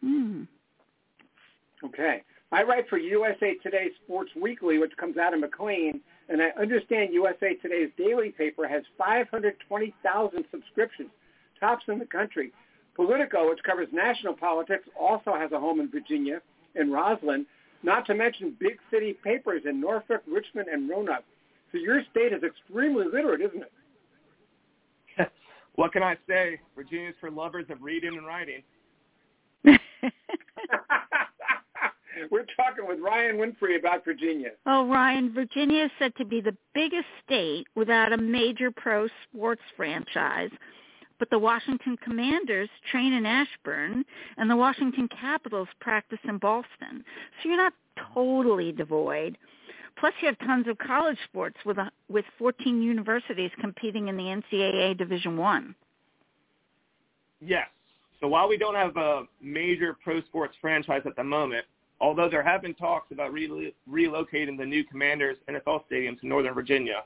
Hmm. 0.00 0.44
Okay. 1.84 2.22
I 2.52 2.62
write 2.62 2.88
for 2.88 2.96
USA 2.96 3.56
Today 3.62 3.88
Sports 4.02 4.30
Weekly, 4.34 4.78
which 4.78 4.96
comes 4.96 5.18
out 5.18 5.34
of 5.34 5.40
McLean, 5.40 6.00
and 6.30 6.40
I 6.40 6.58
understand 6.58 7.12
USA 7.12 7.52
Today's 7.56 7.90
daily 7.98 8.30
paper 8.30 8.66
has 8.66 8.82
520,000 8.96 10.44
subscriptions, 10.50 11.10
tops 11.60 11.84
in 11.88 11.98
the 11.98 12.06
country. 12.06 12.50
Politico, 12.98 13.48
which 13.48 13.62
covers 13.62 13.86
national 13.92 14.34
politics, 14.34 14.88
also 14.98 15.32
has 15.32 15.52
a 15.52 15.60
home 15.60 15.78
in 15.78 15.88
Virginia, 15.88 16.40
in 16.74 16.88
Rosslyn, 16.88 17.46
not 17.84 18.04
to 18.06 18.14
mention 18.14 18.56
big 18.58 18.76
city 18.90 19.16
papers 19.22 19.62
in 19.66 19.80
Norfolk, 19.80 20.22
Richmond, 20.26 20.66
and 20.66 20.90
Roanoke. 20.90 21.22
So 21.70 21.78
your 21.78 22.02
state 22.10 22.32
is 22.32 22.42
extremely 22.42 23.06
literate, 23.06 23.40
isn't 23.40 23.62
it? 25.16 25.30
what 25.76 25.92
can 25.92 26.02
I 26.02 26.16
say? 26.28 26.58
Virginia's 26.74 27.14
for 27.20 27.30
lovers 27.30 27.66
of 27.70 27.82
reading 27.82 28.16
and 28.16 28.26
writing. 28.26 28.64
We're 32.32 32.46
talking 32.56 32.88
with 32.88 32.98
Ryan 32.98 33.36
Winfree 33.36 33.78
about 33.78 34.04
Virginia. 34.04 34.50
Oh, 34.66 34.88
Ryan, 34.88 35.32
Virginia 35.32 35.84
is 35.84 35.90
said 36.00 36.16
to 36.16 36.24
be 36.24 36.40
the 36.40 36.56
biggest 36.74 37.06
state 37.24 37.68
without 37.76 38.12
a 38.12 38.16
major 38.16 38.72
pro 38.72 39.06
sports 39.22 39.62
franchise. 39.76 40.50
But 41.18 41.30
the 41.30 41.38
Washington 41.38 41.96
Commanders 42.02 42.68
train 42.90 43.12
in 43.12 43.26
Ashburn, 43.26 44.04
and 44.36 44.48
the 44.48 44.56
Washington 44.56 45.08
Capitals 45.08 45.68
practice 45.80 46.20
in 46.24 46.38
Ballston. 46.38 47.02
So 47.42 47.48
you're 47.48 47.56
not 47.56 47.72
totally 48.14 48.72
devoid. 48.72 49.36
Plus, 49.98 50.14
you 50.20 50.28
have 50.28 50.38
tons 50.38 50.68
of 50.68 50.78
college 50.78 51.18
sports 51.24 51.56
with 51.66 51.78
a, 51.78 51.90
with 52.08 52.24
14 52.38 52.80
universities 52.80 53.50
competing 53.60 54.08
in 54.08 54.16
the 54.16 54.22
NCAA 54.22 54.96
Division 54.96 55.36
One. 55.36 55.74
Yes. 57.40 57.66
So 58.20 58.28
while 58.28 58.48
we 58.48 58.56
don't 58.56 58.74
have 58.74 58.96
a 58.96 59.24
major 59.40 59.96
pro 60.02 60.20
sports 60.22 60.54
franchise 60.60 61.02
at 61.04 61.16
the 61.16 61.24
moment, 61.24 61.64
although 62.00 62.28
there 62.28 62.42
have 62.42 62.62
been 62.62 62.74
talks 62.74 63.10
about 63.12 63.32
re- 63.32 63.74
relocating 63.90 64.56
the 64.56 64.66
new 64.66 64.84
Commanders 64.84 65.36
NFL 65.48 65.86
stadium 65.86 66.16
to 66.18 66.26
Northern 66.26 66.54
Virginia, 66.54 67.02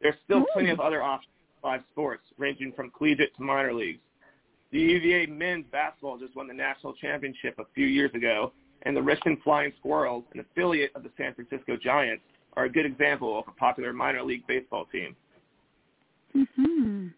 there's 0.00 0.16
still 0.24 0.38
Ooh. 0.38 0.46
plenty 0.52 0.70
of 0.70 0.80
other 0.80 1.02
options 1.02 1.32
five 1.62 1.82
sports, 1.92 2.22
ranging 2.38 2.72
from 2.72 2.90
collegiate 2.90 3.34
to 3.36 3.42
minor 3.42 3.74
leagues. 3.74 4.00
The 4.70 4.80
UVA 4.80 5.26
men's 5.26 5.64
basketball 5.72 6.18
just 6.18 6.36
won 6.36 6.46
the 6.46 6.54
national 6.54 6.92
championship 6.94 7.58
a 7.58 7.64
few 7.74 7.86
years 7.86 8.10
ago, 8.14 8.52
and 8.82 8.96
the 8.96 9.02
Richmond 9.02 9.38
Flying 9.42 9.72
Squirrels, 9.78 10.24
an 10.34 10.40
affiliate 10.40 10.92
of 10.94 11.02
the 11.02 11.10
San 11.16 11.34
Francisco 11.34 11.76
Giants, 11.76 12.22
are 12.56 12.64
a 12.64 12.70
good 12.70 12.86
example 12.86 13.38
of 13.38 13.44
a 13.48 13.52
popular 13.52 13.92
minor 13.92 14.22
league 14.22 14.46
baseball 14.46 14.86
team. 14.92 15.16
Mm-hmm. 16.36 17.08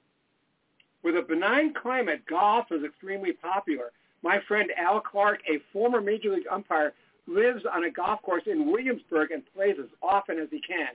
With 1.03 1.17
a 1.17 1.23
benign 1.23 1.75
climate, 1.75 2.23
golf 2.29 2.67
is 2.71 2.85
extremely 2.85 3.33
popular. 3.33 3.91
My 4.23 4.39
friend 4.47 4.71
Al 4.77 5.01
Clark, 5.01 5.41
a 5.49 5.61
former 5.73 6.01
major 6.01 6.35
league 6.35 6.47
umpire, 6.51 6.93
lives 7.27 7.63
on 7.73 7.85
a 7.85 7.91
golf 7.91 8.21
course 8.23 8.43
in 8.47 8.71
Williamsburg 8.71 9.31
and 9.31 9.43
plays 9.55 9.77
as 9.81 9.89
often 10.03 10.39
as 10.39 10.49
he 10.51 10.61
can. 10.61 10.89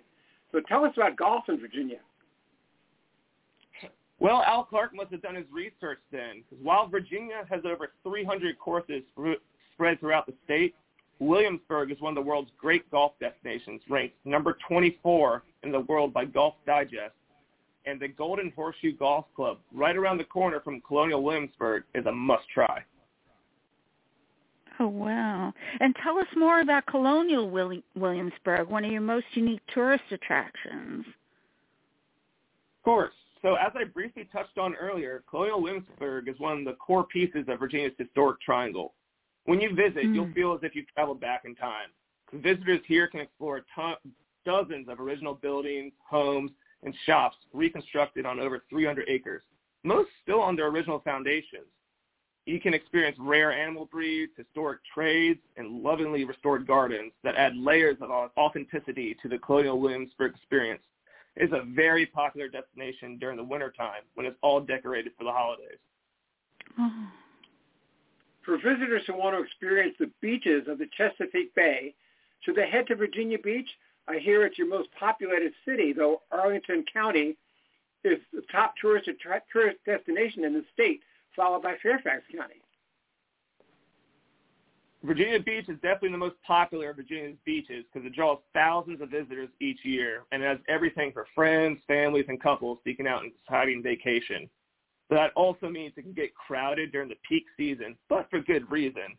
So 0.52 0.62
tell 0.62 0.86
us 0.86 0.94
about 0.96 1.18
golf 1.18 1.46
in 1.50 1.60
Virginia. 1.60 2.00
Well, 4.20 4.42
Al 4.44 4.64
Clark 4.64 4.96
must 4.96 5.12
have 5.12 5.22
done 5.22 5.36
his 5.36 5.46
research 5.52 6.00
then, 6.12 6.44
because 6.50 6.64
while 6.64 6.88
Virginia 6.88 7.46
has 7.50 7.62
over 7.66 7.92
300 8.04 8.58
courses 8.58 9.04
spread 9.74 10.00
throughout 10.00 10.26
the 10.26 10.34
state, 10.46 10.74
Williamsburg 11.20 11.92
is 11.92 12.00
one 12.02 12.18
of 12.18 12.24
the 12.24 12.28
world's 12.28 12.52
great 12.58 12.90
golf 12.92 13.14
destinations, 13.20 13.82
ranked 13.90 14.16
number 14.26 14.58
24 14.68 15.44
in 15.64 15.72
the 15.72 15.82
world 15.82 16.14
by 16.14 16.26
Golf 16.26 16.56
Digest. 16.66 17.14
And 17.86 18.00
the 18.00 18.08
Golden 18.08 18.52
Horseshoe 18.56 18.98
Golf 18.98 19.26
Club, 19.36 19.60
right 19.72 19.96
around 19.96 20.18
the 20.18 20.24
corner 20.24 20.60
from 20.60 20.82
Colonial 20.82 21.22
Williamsburg, 21.22 21.84
is 21.94 22.06
a 22.08 22.12
must-try. 22.12 22.84
Oh, 24.80 24.88
wow. 24.88 25.54
And 25.80 25.96
tell 26.04 26.18
us 26.18 26.26
more 26.36 26.62
about 26.62 26.86
Colonial 26.88 27.50
Williamsburg, 27.96 28.70
one 28.70 28.84
of 28.84 28.92
your 28.92 29.02
most 29.02 29.28
unique 29.36 29.62
tourist 29.74 30.04
attractions. 30.12 31.06
Of 32.80 32.84
course. 32.84 33.14
So 33.46 33.54
as 33.54 33.72
I 33.76 33.84
briefly 33.84 34.28
touched 34.34 34.58
on 34.58 34.74
earlier, 34.74 35.24
Colonial 35.30 35.62
Williamsburg 35.62 36.28
is 36.28 36.40
one 36.40 36.58
of 36.58 36.66
the 36.66 36.74
core 36.74 37.04
pieces 37.04 37.46
of 37.48 37.60
Virginia's 37.60 37.94
historic 37.96 38.42
triangle. 38.42 38.96
When 39.44 39.62
you 39.62 39.70
visit, 39.76 40.06
mm. 40.06 40.16
you'll 40.16 40.34
feel 40.34 40.54
as 40.54 40.62
if 40.64 40.74
you've 40.74 40.88
traveled 40.96 41.22
back 41.22 41.44
in 41.46 41.54
time. 41.54 41.90
Visitors 42.34 42.82
here 42.88 43.08
can 43.08 43.20
explore 43.20 43.64
ton- 43.76 43.98
dozens 44.46 44.90
of 44.90 45.00
original 45.00 45.36
buildings, 45.36 45.94
homes, 46.10 46.50
and 46.82 46.92
shops 47.06 47.36
reconstructed 47.54 48.26
on 48.26 48.40
over 48.40 48.64
300 48.68 49.08
acres, 49.08 49.44
most 49.84 50.10
still 50.24 50.42
on 50.42 50.56
their 50.56 50.70
original 50.70 51.02
foundations. 51.02 51.68
You 52.48 52.60
can 52.60 52.74
experience 52.74 53.16
rare 53.20 53.52
animal 53.52 53.86
breeds, 53.86 54.32
historic 54.36 54.80
trades, 54.92 55.40
and 55.56 55.84
lovingly 55.84 56.26
restored 56.26 56.66
gardens 56.66 57.12
that 57.24 57.36
add 57.36 57.56
layers 57.56 57.98
of 58.02 58.10
authenticity 58.10 59.16
to 59.22 59.30
the 59.30 59.38
Colonial 59.38 59.80
Williamsburg 59.80 60.34
experience 60.34 60.82
is 61.38 61.52
a 61.52 61.64
very 61.64 62.06
popular 62.06 62.48
destination 62.48 63.18
during 63.18 63.38
the 63.38 63.44
wintertime 63.44 64.04
when 64.14 64.26
it's 64.26 64.38
all 64.42 64.60
decorated 64.60 65.12
for 65.18 65.24
the 65.24 65.32
holidays. 65.32 65.80
For 68.46 68.58
visitors 68.58 69.02
who 69.08 69.18
want 69.18 69.36
to 69.36 69.42
experience 69.42 69.96
the 70.00 70.12
beaches 70.22 70.68
of 70.68 70.78
the 70.78 70.86
Chesapeake 70.96 71.56
Bay, 71.56 71.96
should 72.42 72.56
they 72.56 72.70
head 72.70 72.86
to 72.88 72.96
Virginia 72.96 73.40
Beach? 73.40 73.68
I 74.08 74.20
hear 74.20 74.46
it's 74.46 74.60
your 74.60 74.68
most 74.68 74.90
populated 75.00 75.52
city, 75.68 75.94
though 75.94 76.22
Arlington 76.32 76.86
County 76.94 77.38
is 78.04 78.20
the 78.32 78.44
top 78.52 78.76
tourist, 78.80 79.10
tourist 79.52 79.78
destination 79.84 80.44
in 80.44 80.54
the 80.54 80.64
state, 80.72 81.02
followed 81.36 81.64
by 81.64 81.76
Fairfax 81.82 82.22
County. 82.32 82.62
Virginia 85.06 85.40
Beach 85.40 85.70
is 85.70 85.76
definitely 85.82 86.12
the 86.12 86.18
most 86.18 86.36
popular 86.46 86.90
of 86.90 86.96
Virginia's 86.96 87.38
beaches 87.46 87.86
because 87.92 88.06
it 88.06 88.16
draws 88.16 88.40
thousands 88.54 89.02
of 89.02 89.10
visitors 89.10 89.50
each 89.62 89.80
year 89.84 90.24
and 90.32 90.42
has 90.42 90.58
everything 90.68 91.12
for 91.12 91.28
friends, 91.36 91.80
families, 91.88 92.26
and 92.28 92.42
couples 92.42 92.80
seeking 92.84 93.08
out 93.08 93.24
an 93.24 93.32
exciting 93.44 93.84
vacation. 93.84 94.50
But 95.10 95.16
that 95.16 95.32
also 95.36 95.70
means 95.70 95.94
it 95.96 96.02
can 96.02 96.14
get 96.14 96.34
crowded 96.34 96.92
during 96.92 97.10
the 97.10 97.18
peak 97.28 97.44
season, 97.56 97.96
but 98.10 98.28
for 98.30 98.40
good 98.40 98.70
reason. 98.72 99.16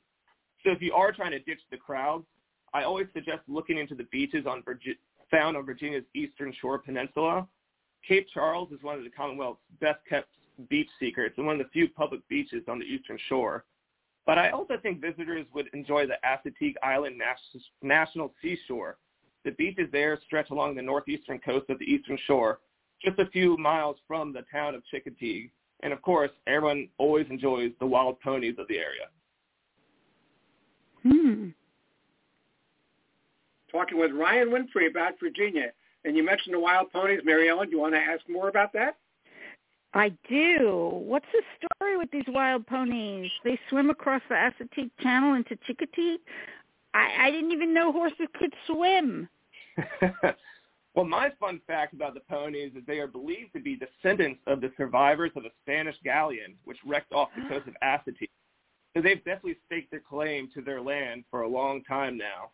So 0.64 0.72
if 0.72 0.82
you 0.82 0.92
are 0.92 1.12
trying 1.12 1.30
to 1.30 1.38
ditch 1.38 1.60
the 1.70 1.76
crowds, 1.76 2.24
I 2.74 2.82
always 2.82 3.06
suggest 3.14 3.42
looking 3.46 3.78
into 3.78 3.94
the 3.94 4.04
beaches 4.10 4.44
on 4.46 4.62
Virgi- 4.62 4.98
found 5.30 5.56
on 5.56 5.64
Virginia's 5.64 6.04
eastern 6.14 6.52
shore 6.60 6.78
peninsula. 6.78 7.46
Cape 8.06 8.26
Charles 8.34 8.72
is 8.72 8.82
one 8.82 8.98
of 8.98 9.04
the 9.04 9.10
Commonwealth's 9.10 9.60
best 9.80 10.00
kept 10.08 10.28
beach 10.68 10.88
secrets 10.98 11.34
and 11.36 11.46
one 11.46 11.60
of 11.60 11.66
the 11.66 11.70
few 11.70 11.88
public 11.88 12.26
beaches 12.28 12.62
on 12.68 12.80
the 12.80 12.84
eastern 12.84 13.18
shore. 13.28 13.64
But 14.26 14.38
I 14.38 14.50
also 14.50 14.74
think 14.82 15.00
visitors 15.00 15.46
would 15.54 15.68
enjoy 15.72 16.06
the 16.06 16.18
Assateague 16.24 16.74
Island 16.82 17.22
National 17.80 18.34
Seashore. 18.42 18.98
The 19.44 19.52
beaches 19.52 19.88
there 19.92 20.18
stretch 20.26 20.50
along 20.50 20.74
the 20.74 20.82
northeastern 20.82 21.38
coast 21.38 21.70
of 21.70 21.78
the 21.78 21.84
eastern 21.84 22.18
shore, 22.26 22.58
just 23.00 23.20
a 23.20 23.26
few 23.26 23.56
miles 23.56 23.96
from 24.08 24.32
the 24.32 24.42
town 24.50 24.74
of 24.74 24.82
Chincoteague. 24.92 25.50
And 25.84 25.92
of 25.92 26.02
course, 26.02 26.30
everyone 26.48 26.88
always 26.98 27.26
enjoys 27.30 27.70
the 27.78 27.86
wild 27.86 28.20
ponies 28.20 28.56
of 28.58 28.66
the 28.66 28.78
area. 28.78 29.06
Hmm. 31.04 31.48
Talking 33.70 33.98
with 33.98 34.10
Ryan 34.10 34.48
Winfree 34.48 34.90
about 34.90 35.20
Virginia. 35.20 35.70
And 36.04 36.16
you 36.16 36.24
mentioned 36.24 36.54
the 36.54 36.60
wild 36.60 36.90
ponies. 36.92 37.20
Mary 37.24 37.48
Ellen, 37.48 37.68
do 37.68 37.76
you 37.76 37.80
want 37.80 37.94
to 37.94 38.00
ask 38.00 38.28
more 38.28 38.48
about 38.48 38.72
that? 38.72 38.96
I 39.96 40.10
do. 40.28 40.90
What's 40.92 41.26
the 41.32 41.42
story 41.56 41.96
with 41.96 42.10
these 42.10 42.26
wild 42.28 42.66
ponies? 42.66 43.30
They 43.44 43.58
swim 43.70 43.88
across 43.88 44.20
the 44.28 44.34
Assateague 44.34 44.90
Channel 45.00 45.34
into 45.34 45.56
Chincoteague. 45.66 46.18
I, 46.92 47.26
I 47.26 47.30
didn't 47.30 47.52
even 47.52 47.72
know 47.72 47.92
horses 47.92 48.28
could 48.38 48.52
swim. 48.66 49.26
well, 50.94 51.06
my 51.06 51.30
fun 51.40 51.62
fact 51.66 51.94
about 51.94 52.12
the 52.12 52.20
ponies 52.20 52.72
is 52.76 52.82
they 52.86 52.98
are 52.98 53.06
believed 53.06 53.54
to 53.54 53.60
be 53.60 53.78
descendants 53.78 54.40
of 54.46 54.60
the 54.60 54.70
survivors 54.76 55.32
of 55.34 55.46
a 55.46 55.50
Spanish 55.62 55.96
galleon 56.04 56.56
which 56.64 56.78
wrecked 56.86 57.14
off 57.14 57.30
the 57.36 57.48
coast 57.48 57.66
of 57.66 57.74
Assateague. 57.82 58.28
So 58.94 59.02
they've 59.02 59.24
definitely 59.24 59.56
staked 59.64 59.90
their 59.90 60.00
claim 60.00 60.50
to 60.52 60.60
their 60.60 60.82
land 60.82 61.24
for 61.30 61.42
a 61.42 61.48
long 61.48 61.82
time 61.84 62.18
now. 62.18 62.50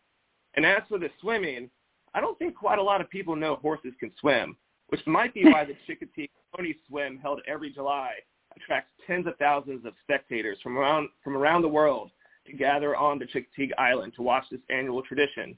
And 0.55 0.65
as 0.65 0.83
for 0.87 0.97
the 0.97 1.09
swimming, 1.19 1.69
I 2.13 2.21
don't 2.21 2.39
think 2.39 2.55
quite 2.55 2.79
a 2.79 2.83
lot 2.83 3.01
of 3.01 3.09
people 3.09 3.35
know 3.35 3.55
horses 3.55 3.93
can 3.99 4.11
swim, 4.19 4.55
which 4.87 5.05
might 5.05 5.33
be 5.33 5.43
why 5.45 5.65
the 5.65 5.75
Chincoteague 5.87 6.29
Pony 6.55 6.73
Swim 6.87 7.17
held 7.21 7.41
every 7.47 7.71
July 7.71 8.13
attracts 8.55 8.91
tens 9.07 9.25
of 9.27 9.35
thousands 9.37 9.85
of 9.85 9.93
spectators 10.03 10.57
from 10.61 10.77
around 10.77 11.09
from 11.23 11.35
around 11.35 11.61
the 11.61 11.67
world 11.67 12.11
to 12.45 12.53
gather 12.53 12.95
on 12.95 13.19
the 13.19 13.25
Chincoteague 13.25 13.71
Island 13.77 14.13
to 14.15 14.21
watch 14.21 14.43
this 14.51 14.59
annual 14.69 15.01
tradition, 15.01 15.57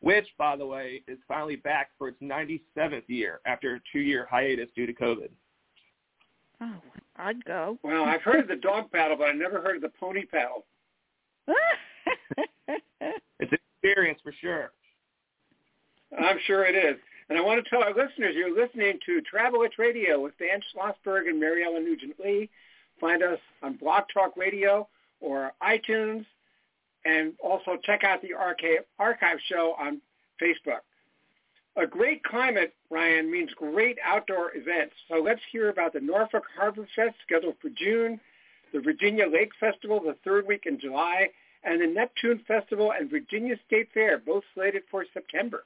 which, 0.00 0.26
by 0.38 0.56
the 0.56 0.64
way, 0.64 1.02
is 1.08 1.18
finally 1.26 1.56
back 1.56 1.90
for 1.98 2.08
its 2.08 2.22
97th 2.22 3.02
year 3.08 3.40
after 3.44 3.74
a 3.74 3.80
two-year 3.92 4.26
hiatus 4.30 4.68
due 4.74 4.86
to 4.86 4.92
COVID. 4.92 5.30
Oh, 6.60 6.76
I'd 7.16 7.44
go. 7.44 7.78
Well, 7.82 8.04
I've 8.04 8.22
heard 8.22 8.40
of 8.40 8.48
the 8.48 8.56
dog 8.56 8.90
paddle, 8.92 9.16
but 9.16 9.28
I 9.28 9.32
never 9.32 9.60
heard 9.60 9.76
of 9.76 9.82
the 9.82 9.92
pony 9.98 10.24
paddle. 10.24 10.64
It's 13.42 13.50
an 13.50 13.58
experience 13.74 14.20
for 14.22 14.32
sure. 14.40 14.70
I'm 16.16 16.38
sure 16.46 16.64
it 16.64 16.76
is. 16.76 16.96
And 17.32 17.40
I 17.40 17.44
want 17.44 17.64
to 17.64 17.70
tell 17.70 17.82
our 17.82 17.94
listeners 17.94 18.34
you're 18.36 18.54
listening 18.54 18.98
to 19.06 19.22
Travel 19.22 19.62
Itch 19.62 19.78
Radio 19.78 20.20
with 20.20 20.36
Dan 20.36 20.60
Schlossberg 20.68 21.30
and 21.30 21.40
Mary 21.40 21.64
Ellen 21.64 21.82
Nugent 21.82 22.20
Lee. 22.22 22.50
Find 23.00 23.22
us 23.22 23.38
on 23.62 23.76
Blog 23.76 24.04
Talk 24.12 24.36
Radio 24.36 24.86
or 25.18 25.50
iTunes, 25.62 26.26
and 27.06 27.32
also 27.42 27.78
check 27.82 28.04
out 28.04 28.20
the 28.20 28.34
archive 28.34 29.38
show 29.48 29.74
on 29.80 30.02
Facebook. 30.38 30.80
A 31.76 31.86
great 31.86 32.22
climate, 32.22 32.74
Ryan, 32.90 33.32
means 33.32 33.48
great 33.56 33.96
outdoor 34.04 34.54
events. 34.54 34.92
So 35.08 35.14
let's 35.14 35.40
hear 35.50 35.70
about 35.70 35.94
the 35.94 36.00
Norfolk 36.00 36.44
Harbor 36.54 36.86
Fest 36.94 37.14
scheduled 37.26 37.56
for 37.62 37.70
June, 37.70 38.20
the 38.74 38.80
Virginia 38.80 39.26
Lake 39.26 39.52
Festival 39.58 40.00
the 40.00 40.16
third 40.22 40.46
week 40.46 40.64
in 40.66 40.78
July, 40.78 41.30
and 41.64 41.80
the 41.80 41.86
Neptune 41.86 42.42
Festival 42.46 42.92
and 42.92 43.08
Virginia 43.08 43.54
State 43.66 43.88
Fair, 43.94 44.18
both 44.18 44.44
slated 44.52 44.82
for 44.90 45.06
September. 45.14 45.64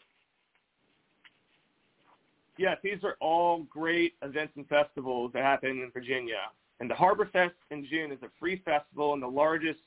Yes, 2.58 2.78
these 2.82 3.04
are 3.04 3.16
all 3.20 3.64
great 3.64 4.14
events 4.22 4.54
and 4.56 4.66
festivals 4.68 5.32
that 5.34 5.42
happen 5.42 5.70
in 5.70 5.90
Virginia. 5.92 6.50
And 6.80 6.90
the 6.90 6.94
Harbor 6.94 7.28
Fest 7.32 7.54
in 7.70 7.86
June 7.86 8.12
is 8.12 8.22
a 8.22 8.30
free 8.38 8.62
festival 8.64 9.12
and 9.12 9.22
the 9.22 9.26
largest, 9.26 9.80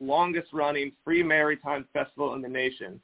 longest 0.00 0.48
running 0.52 0.92
free 1.04 1.22
maritime 1.22 1.86
festival 1.92 2.34
in 2.34 2.42
the 2.42 2.48
nation. 2.48 3.00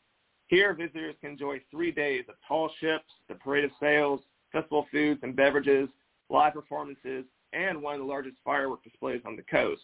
Here, 0.48 0.74
visitors 0.74 1.14
can 1.20 1.30
enjoy 1.30 1.60
three 1.70 1.92
days 1.92 2.24
of 2.28 2.34
tall 2.46 2.70
ships, 2.80 3.12
the 3.28 3.34
parade 3.34 3.64
of 3.64 3.70
sails, 3.78 4.20
festival 4.52 4.86
foods 4.90 5.20
and 5.22 5.36
beverages, 5.36 5.88
live 6.28 6.54
performances, 6.54 7.24
and 7.52 7.80
one 7.80 7.94
of 7.94 8.00
the 8.00 8.06
largest 8.06 8.36
firework 8.44 8.82
displays 8.82 9.22
on 9.24 9.36
the 9.36 9.42
coast. 9.42 9.82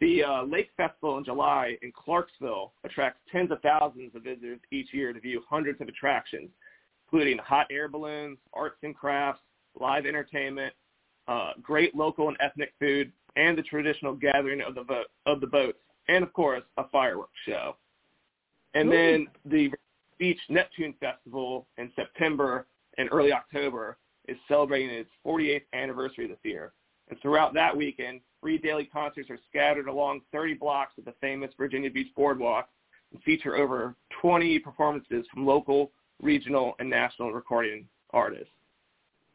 The 0.00 0.24
uh, 0.24 0.42
Lake 0.44 0.70
Festival 0.76 1.18
in 1.18 1.24
July 1.24 1.76
in 1.82 1.92
Clarksville 1.92 2.72
attracts 2.84 3.20
tens 3.30 3.50
of 3.50 3.60
thousands 3.60 4.14
of 4.14 4.22
visitors 4.22 4.60
each 4.72 4.92
year 4.92 5.12
to 5.12 5.20
view 5.20 5.42
hundreds 5.48 5.80
of 5.80 5.88
attractions, 5.88 6.50
including 7.14 7.38
hot 7.38 7.68
air 7.70 7.88
balloons, 7.88 8.38
arts 8.52 8.78
and 8.82 8.92
crafts, 8.92 9.40
live 9.78 10.04
entertainment, 10.04 10.74
uh, 11.28 11.52
great 11.62 11.94
local 11.94 12.26
and 12.26 12.36
ethnic 12.40 12.72
food, 12.80 13.12
and 13.36 13.56
the 13.56 13.62
traditional 13.62 14.14
gathering 14.14 14.60
of 14.60 14.74
the 14.74 14.82
boat, 14.82 15.06
of 15.24 15.40
the 15.40 15.46
boats, 15.46 15.78
and 16.08 16.24
of 16.24 16.32
course 16.32 16.64
a 16.76 16.88
fireworks 16.88 17.38
show. 17.46 17.76
And 18.74 18.90
then 18.90 19.28
the 19.44 19.70
Beach 20.18 20.40
Neptune 20.48 20.92
Festival 20.98 21.68
in 21.78 21.92
September 21.94 22.66
and 22.98 23.08
early 23.12 23.32
October 23.32 23.96
is 24.26 24.36
celebrating 24.48 24.90
its 24.90 25.10
48th 25.24 25.62
anniversary 25.72 26.26
this 26.26 26.38
year. 26.42 26.72
And 27.10 27.20
throughout 27.20 27.54
that 27.54 27.76
weekend, 27.76 28.22
free 28.40 28.58
daily 28.58 28.86
concerts 28.86 29.30
are 29.30 29.38
scattered 29.48 29.86
along 29.86 30.22
30 30.32 30.54
blocks 30.54 30.94
of 30.98 31.04
the 31.04 31.14
famous 31.20 31.52
Virginia 31.56 31.92
Beach 31.92 32.12
Boardwalk 32.16 32.68
and 33.12 33.22
feature 33.22 33.54
over 33.54 33.94
20 34.20 34.58
performances 34.58 35.24
from 35.32 35.46
local, 35.46 35.92
regional, 36.22 36.74
and 36.78 36.88
national 36.88 37.32
recording 37.32 37.86
artists. 38.10 38.48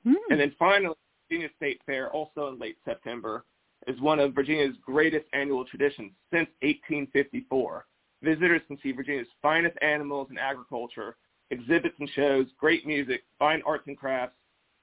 Hmm. 0.03 0.13
And 0.29 0.39
then 0.39 0.53
finally, 0.57 0.95
Virginia 1.27 1.49
State 1.57 1.81
Fair, 1.85 2.09
also 2.11 2.47
in 2.47 2.59
late 2.59 2.77
September, 2.85 3.45
is 3.87 3.99
one 4.01 4.19
of 4.19 4.33
Virginia's 4.33 4.75
greatest 4.85 5.25
annual 5.33 5.65
traditions 5.65 6.11
since 6.31 6.47
1854. 6.61 7.85
Visitors 8.21 8.61
can 8.67 8.77
see 8.81 8.91
Virginia's 8.91 9.27
finest 9.41 9.77
animals 9.81 10.27
and 10.29 10.39
agriculture, 10.39 11.15
exhibits 11.51 11.95
and 11.99 12.09
shows, 12.09 12.47
great 12.57 12.85
music, 12.85 13.23
fine 13.37 13.61
arts 13.65 13.85
and 13.87 13.97
crafts, 13.97 14.35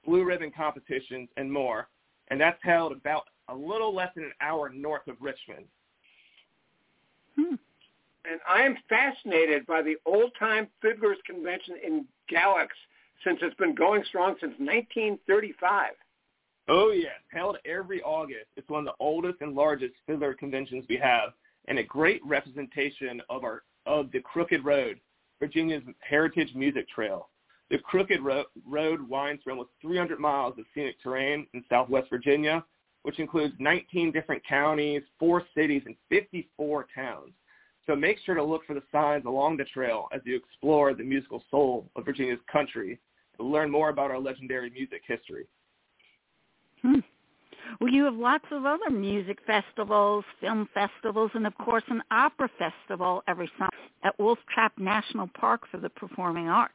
blue 0.05 0.23
ribbon 0.23 0.51
competitions, 0.51 1.29
and 1.37 1.51
more. 1.51 1.87
And 2.29 2.41
that's 2.41 2.61
held 2.63 2.91
about 2.91 3.23
a 3.49 3.55
little 3.55 3.93
less 3.93 4.09
than 4.15 4.25
an 4.25 4.33
hour 4.41 4.69
north 4.69 5.07
of 5.07 5.15
Richmond. 5.21 5.65
Hmm. 7.37 7.55
And 8.29 8.39
I 8.47 8.61
am 8.63 8.75
fascinated 8.89 9.65
by 9.65 9.81
the 9.81 9.95
Old 10.05 10.31
Time 10.37 10.67
Fiddlers 10.81 11.17
Convention 11.25 11.75
in 11.85 12.05
Galax 12.31 12.67
since 13.23 13.39
it's 13.41 13.55
been 13.55 13.73
going 13.73 14.03
strong 14.07 14.35
since 14.41 14.53
1935. 14.59 15.91
Oh 16.69 16.91
yes, 16.91 17.13
held 17.31 17.57
every 17.65 18.01
August. 18.01 18.47
It's 18.57 18.69
one 18.69 18.79
of 18.79 18.85
the 18.85 19.03
oldest 19.03 19.37
and 19.39 19.55
largest 19.55 19.93
fiddler 20.05 20.33
conventions 20.33 20.83
we 20.89 20.97
have, 20.97 21.29
and 21.69 21.79
a 21.79 21.83
great 21.83 22.21
representation 22.25 23.21
of 23.29 23.43
our 23.45 23.63
of 23.85 24.11
the 24.11 24.19
Crooked 24.19 24.65
Road, 24.65 24.99
Virginia's 25.39 25.83
heritage 25.99 26.53
music 26.53 26.89
trail. 26.89 27.29
The 27.69 27.77
Crooked 27.77 28.19
Ro- 28.21 28.43
Road 28.65 29.07
winds 29.07 29.43
through 29.43 29.53
almost 29.53 29.69
300 29.81 30.19
miles 30.19 30.57
of 30.57 30.65
scenic 30.75 31.01
terrain 31.01 31.47
in 31.53 31.63
southwest 31.69 32.09
Virginia, 32.09 32.65
which 33.03 33.19
includes 33.19 33.55
19 33.59 34.11
different 34.11 34.45
counties, 34.45 35.03
four 35.17 35.43
cities, 35.55 35.83
and 35.85 35.95
54 36.09 36.87
towns. 36.93 37.31
So 37.87 37.95
make 37.95 38.19
sure 38.25 38.35
to 38.35 38.43
look 38.43 38.65
for 38.67 38.73
the 38.73 38.83
signs 38.91 39.25
along 39.25 39.57
the 39.57 39.63
trail 39.65 40.09
as 40.13 40.21
you 40.25 40.35
explore 40.35 40.93
the 40.93 41.03
musical 41.03 41.41
soul 41.49 41.89
of 41.95 42.05
Virginia's 42.05 42.39
country 42.51 42.99
to 43.37 43.45
learn 43.45 43.71
more 43.71 43.89
about 43.89 44.11
our 44.11 44.19
legendary 44.19 44.69
music 44.69 45.01
history. 45.07 45.47
Hmm. 46.81 46.99
Well, 47.79 47.91
you 47.91 48.03
have 48.03 48.15
lots 48.15 48.45
of 48.51 48.65
other 48.65 48.89
music 48.89 49.39
festivals, 49.47 50.25
film 50.41 50.67
festivals, 50.73 51.31
and 51.33 51.47
of 51.47 51.57
course 51.57 51.83
an 51.87 52.01
opera 52.11 52.49
festival 52.57 53.23
every 53.27 53.49
summer 53.57 53.69
at 54.03 54.17
Wolf 54.19 54.39
Trap 54.53 54.73
National 54.77 55.27
Park 55.27 55.61
for 55.71 55.77
the 55.77 55.89
Performing 55.89 56.49
Arts. 56.49 56.73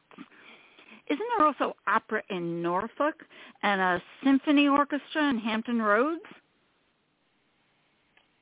Isn't 1.09 1.25
there 1.37 1.45
also 1.45 1.75
opera 1.87 2.23
in 2.29 2.61
Norfolk 2.61 3.15
and 3.61 3.81
a 3.81 4.01
symphony 4.23 4.67
orchestra 4.67 5.29
in 5.29 5.37
Hampton 5.37 5.81
Roads? 5.81 6.21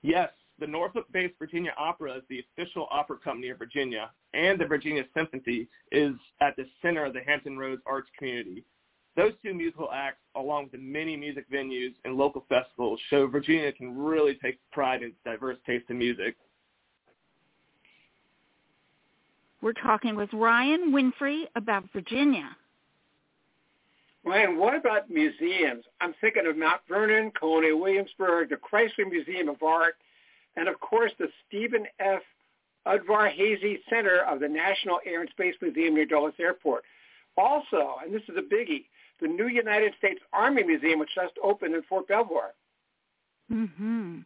Yes, 0.04 0.30
the 0.62 0.68
Norfolk-based 0.68 1.34
Virginia 1.40 1.74
Opera 1.76 2.18
is 2.18 2.24
the 2.30 2.44
official 2.56 2.88
opera 2.92 3.18
company 3.18 3.50
of 3.50 3.58
Virginia, 3.58 4.12
and 4.34 4.62
the 4.62 4.66
Virginia 4.66 5.04
Symphony 5.14 5.68
is 5.92 6.14
at 6.40 6.56
the 6.56 6.66
center 6.84 7.04
of 7.04 7.14
the 7.14 7.22
Hampton 7.26 7.58
Roads 7.58 7.82
arts 7.88 8.08
community. 8.18 8.64
Those 9.18 9.34
two 9.44 9.56
musical 9.56 9.90
acts, 9.92 10.22
along 10.36 10.66
with 10.66 10.74
the 10.74 10.78
many 10.78 11.18
music 11.18 11.52
venues 11.52 11.94
and 12.06 12.16
local 12.16 12.46
festivals, 12.48 13.00
show 13.10 13.28
Virginia 13.28 13.74
can 13.74 13.98
really 13.98 14.36
take 14.36 14.60
pride 14.72 15.02
in 15.02 15.10
its 15.10 15.18
diverse 15.26 15.58
taste 15.66 15.86
in 15.90 15.98
music. 15.98 16.38
We're 19.62 19.74
talking 19.74 20.16
with 20.16 20.30
Ryan 20.32 20.92
Winfree 20.94 21.46
about 21.56 21.86
Virginia. 21.92 22.56
Ryan, 24.24 24.58
what 24.58 24.76
about 24.76 25.10
museums? 25.10 25.84
I'm 26.00 26.14
thinking 26.22 26.46
of 26.46 26.56
Mount 26.56 26.82
Vernon, 26.88 27.32
Colonial 27.38 27.80
Williamsburg, 27.80 28.50
the 28.50 28.58
Chrysler 28.58 29.10
Museum 29.10 29.50
of 29.50 29.62
Art, 29.64 29.96
and 30.56 30.68
of 30.68 30.80
course 30.80 31.12
the 31.20 31.28
Stephen 31.48 31.86
F. 32.00 32.22
Udvar-Hazy 32.88 33.80
Center 33.90 34.24
of 34.28 34.40
the 34.40 34.48
National 34.48 35.00
Air 35.06 35.22
and 35.22 35.30
Space 35.30 35.56
Museum 35.62 35.94
near 35.94 36.06
Dulles 36.06 36.34
Airport. 36.40 36.84
Also, 37.38 37.96
and 38.04 38.14
this 38.14 38.24
is 38.24 38.36
a 38.38 38.54
biggie, 38.54 38.86
the 39.22 39.28
new 39.28 39.48
United 39.48 39.94
States 39.98 40.20
Army 40.34 40.64
Museum, 40.64 41.00
which 41.00 41.10
just 41.14 41.34
opened 41.44 41.76
in 41.76 41.84
Fort 41.84 42.08
Belvoir. 42.08 42.54
Mm-hmm. 43.52 44.20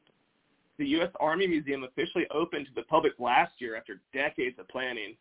The 0.77 0.87
U.S. 0.87 1.11
Army 1.19 1.47
Museum 1.47 1.83
officially 1.83 2.25
opened 2.31 2.67
to 2.67 2.73
the 2.75 2.83
public 2.83 3.13
last 3.19 3.53
year 3.59 3.75
after 3.75 4.01
decades 4.13 4.57
of 4.59 4.67
planning. 4.67 5.15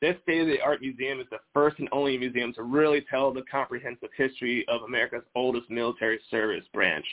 This 0.00 0.16
state-of-the-art 0.22 0.80
museum 0.80 1.20
is 1.20 1.26
the 1.30 1.38
first 1.52 1.78
and 1.78 1.88
only 1.92 2.16
museum 2.16 2.54
to 2.54 2.62
really 2.62 3.04
tell 3.10 3.32
the 3.32 3.42
comprehensive 3.50 4.08
history 4.16 4.64
of 4.68 4.82
America's 4.82 5.24
oldest 5.34 5.68
military 5.68 6.18
service 6.30 6.64
branch. 6.72 7.04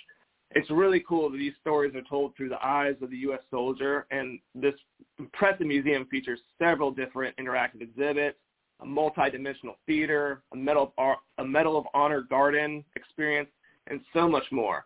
It's 0.52 0.70
really 0.70 1.04
cool 1.08 1.30
that 1.30 1.38
these 1.38 1.54
stories 1.60 1.94
are 1.96 2.02
told 2.04 2.36
through 2.36 2.50
the 2.50 2.66
eyes 2.66 2.96
of 3.02 3.10
the 3.10 3.18
U.S. 3.18 3.42
soldier, 3.52 4.08
and 4.12 4.40
this 4.56 4.74
impressive 5.20 5.68
museum 5.68 6.06
features 6.06 6.40
several 6.58 6.90
different 6.90 7.36
interactive 7.38 7.82
exhibits, 7.82 8.38
a 8.80 8.86
multi-dimensional 8.86 9.76
theater, 9.86 10.44
a 10.54 10.56
Medal, 10.56 10.94
of, 10.98 11.18
a 11.40 11.46
Medal 11.46 11.78
of 11.78 11.86
Honor 11.94 12.22
garden 12.22 12.84
experience, 12.96 13.50
and 13.88 14.00
so 14.14 14.28
much 14.28 14.46
more. 14.52 14.86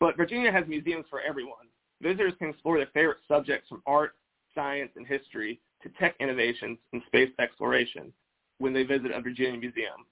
But 0.00 0.16
Virginia 0.16 0.50
has 0.50 0.66
museums 0.66 1.06
for 1.08 1.20
everyone. 1.20 1.66
Visitors 2.00 2.34
can 2.38 2.50
explore 2.50 2.78
their 2.78 2.88
favorite 2.94 3.18
subjects 3.26 3.68
from 3.68 3.82
art, 3.86 4.16
science, 4.54 4.90
and 4.96 5.06
history 5.06 5.60
to 5.82 5.88
tech 5.90 6.16
innovations 6.20 6.78
and 6.92 7.02
space 7.06 7.30
exploration 7.38 8.12
when 8.58 8.72
they 8.72 8.82
visit 8.82 9.12
a 9.12 9.20
Virginia 9.20 9.58
museum. 9.58 10.06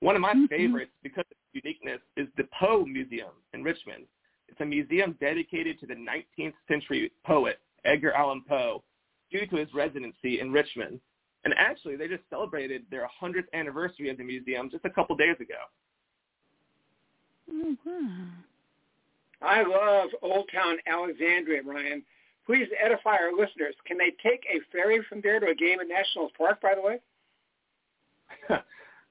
One 0.00 0.14
of 0.14 0.20
my 0.20 0.32
Mhm. 0.32 0.48
favorites, 0.48 0.92
because 1.02 1.24
of 1.30 1.32
its 1.32 1.64
uniqueness, 1.64 2.00
is 2.16 2.28
the 2.36 2.44
Poe 2.44 2.84
Museum 2.84 3.32
in 3.52 3.64
Richmond. 3.64 4.06
It's 4.48 4.60
a 4.60 4.64
museum 4.64 5.16
dedicated 5.20 5.78
to 5.80 5.86
the 5.86 5.94
19th 5.94 6.54
century 6.68 7.12
poet 7.24 7.58
Edgar 7.84 8.12
Allan 8.12 8.42
Poe 8.48 8.82
due 9.30 9.46
to 9.46 9.56
his 9.56 9.68
residency 9.74 10.40
in 10.40 10.52
Richmond. 10.52 11.00
And 11.44 11.54
actually, 11.56 11.96
they 11.96 12.08
just 12.08 12.22
celebrated 12.30 12.82
their 12.90 13.08
100th 13.22 13.44
anniversary 13.52 14.10
of 14.10 14.18
the 14.18 14.24
museum 14.24 14.70
just 14.70 14.84
a 14.84 14.90
couple 14.90 15.16
days 15.16 15.36
ago. 15.40 15.54
Mm-hmm. 17.52 18.24
I 19.40 19.62
love 19.62 20.10
Old 20.22 20.50
Town 20.52 20.76
Alexandria, 20.86 21.62
Ryan. 21.62 22.02
Please 22.44 22.66
edify 22.82 23.12
our 23.12 23.32
listeners. 23.32 23.74
Can 23.86 23.98
they 23.98 24.12
take 24.22 24.44
a 24.52 24.60
ferry 24.72 25.04
from 25.08 25.20
there 25.22 25.38
to 25.38 25.48
a 25.48 25.54
game 25.54 25.80
at 25.80 25.88
National 25.88 26.30
Park, 26.36 26.60
by 26.60 26.74
the 26.74 26.80
way? 26.80 26.98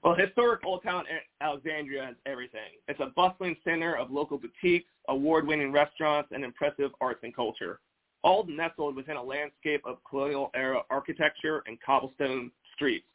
well, 0.04 0.16
historic 0.16 0.66
Old 0.66 0.84
Town 0.84 1.06
Alexandria 1.40 2.06
has 2.06 2.16
everything. 2.26 2.76
It's 2.88 3.00
a 3.00 3.12
bustling 3.16 3.56
center 3.64 3.96
of 3.96 4.12
local 4.12 4.38
boutiques, 4.38 4.90
award-winning 5.08 5.72
restaurants, 5.72 6.32
and 6.32 6.44
impressive 6.44 6.92
arts 7.02 7.20
and 7.24 7.36
culture, 7.36 7.80
all 8.24 8.46
nestled 8.48 8.96
within 8.96 9.18
a 9.18 9.24
landscape 9.24 9.82
of 9.86 9.98
colonial-era 10.10 10.82
architecture 10.90 11.64
and 11.68 11.80
cobblestone 11.82 12.52
streets. 12.76 13.08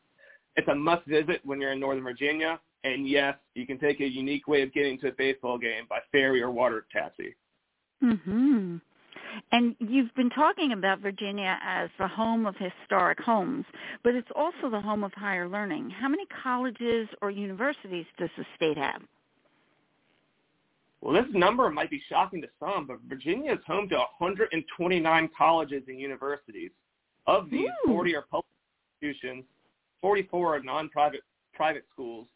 It's 0.57 0.69
a 0.69 0.75
must-visit 0.75 1.41
when 1.45 1.61
you're 1.61 1.73
in 1.73 1.81
Northern 1.81 2.05
Virginia, 2.05 2.61
and 2.85 3.09
yes, 3.09 3.37
you 3.55 3.67
can 3.67 3.79
take 3.79 4.01
a 4.01 4.09
unique 4.09 4.49
way 4.49 4.63
of 4.63 4.73
getting 4.73 4.99
to 5.01 5.09
a 5.09 5.13
baseball 5.13 5.59
game 5.59 5.85
by 5.89 6.01
ferry 6.11 6.43
or 6.43 6.51
water 6.51 6.87
taxi. 6.93 7.35
Mhm. 8.03 8.81
And 9.51 9.77
you've 9.79 10.15
been 10.15 10.31
talking 10.31 10.73
about 10.73 10.99
Virginia 10.99 11.59
as 11.63 11.91
the 11.99 12.09
home 12.09 12.45
of 12.45 12.57
historic 12.57 13.19
homes, 13.21 13.65
but 14.03 14.15
it's 14.15 14.31
also 14.33 14.69
the 14.69 14.81
home 14.81 15.05
of 15.05 15.15
higher 15.15 15.49
learning. 15.49 15.91
How 15.91 16.09
many 16.09 16.27
colleges 16.27 17.09
or 17.23 17.31
universities 17.31 18.07
does 18.19 18.31
the 18.37 18.45
state 18.57 18.77
have? 18.77 19.03
Well, 21.03 21.15
this 21.15 21.31
number 21.35 21.69
might 21.69 21.91
be 21.91 22.01
shocking 22.09 22.41
to 22.43 22.49
some, 22.61 22.87
but 22.87 22.99
Virginia 23.09 23.53
is 23.53 23.59
home 23.67 23.89
to 23.89 23.97
129 23.97 25.31
colleges 25.37 25.83
and 25.89 26.01
universities. 26.01 26.71
Of 27.27 27.51
these, 27.51 27.69
Ooh. 27.87 27.93
40 27.93 28.17
are 28.17 28.25
public 28.31 28.47
institutions, 29.01 29.45
44 30.01 30.57
are 30.57 30.63
non-private 30.63 31.23
private 31.55 31.85
schools, 31.93 32.27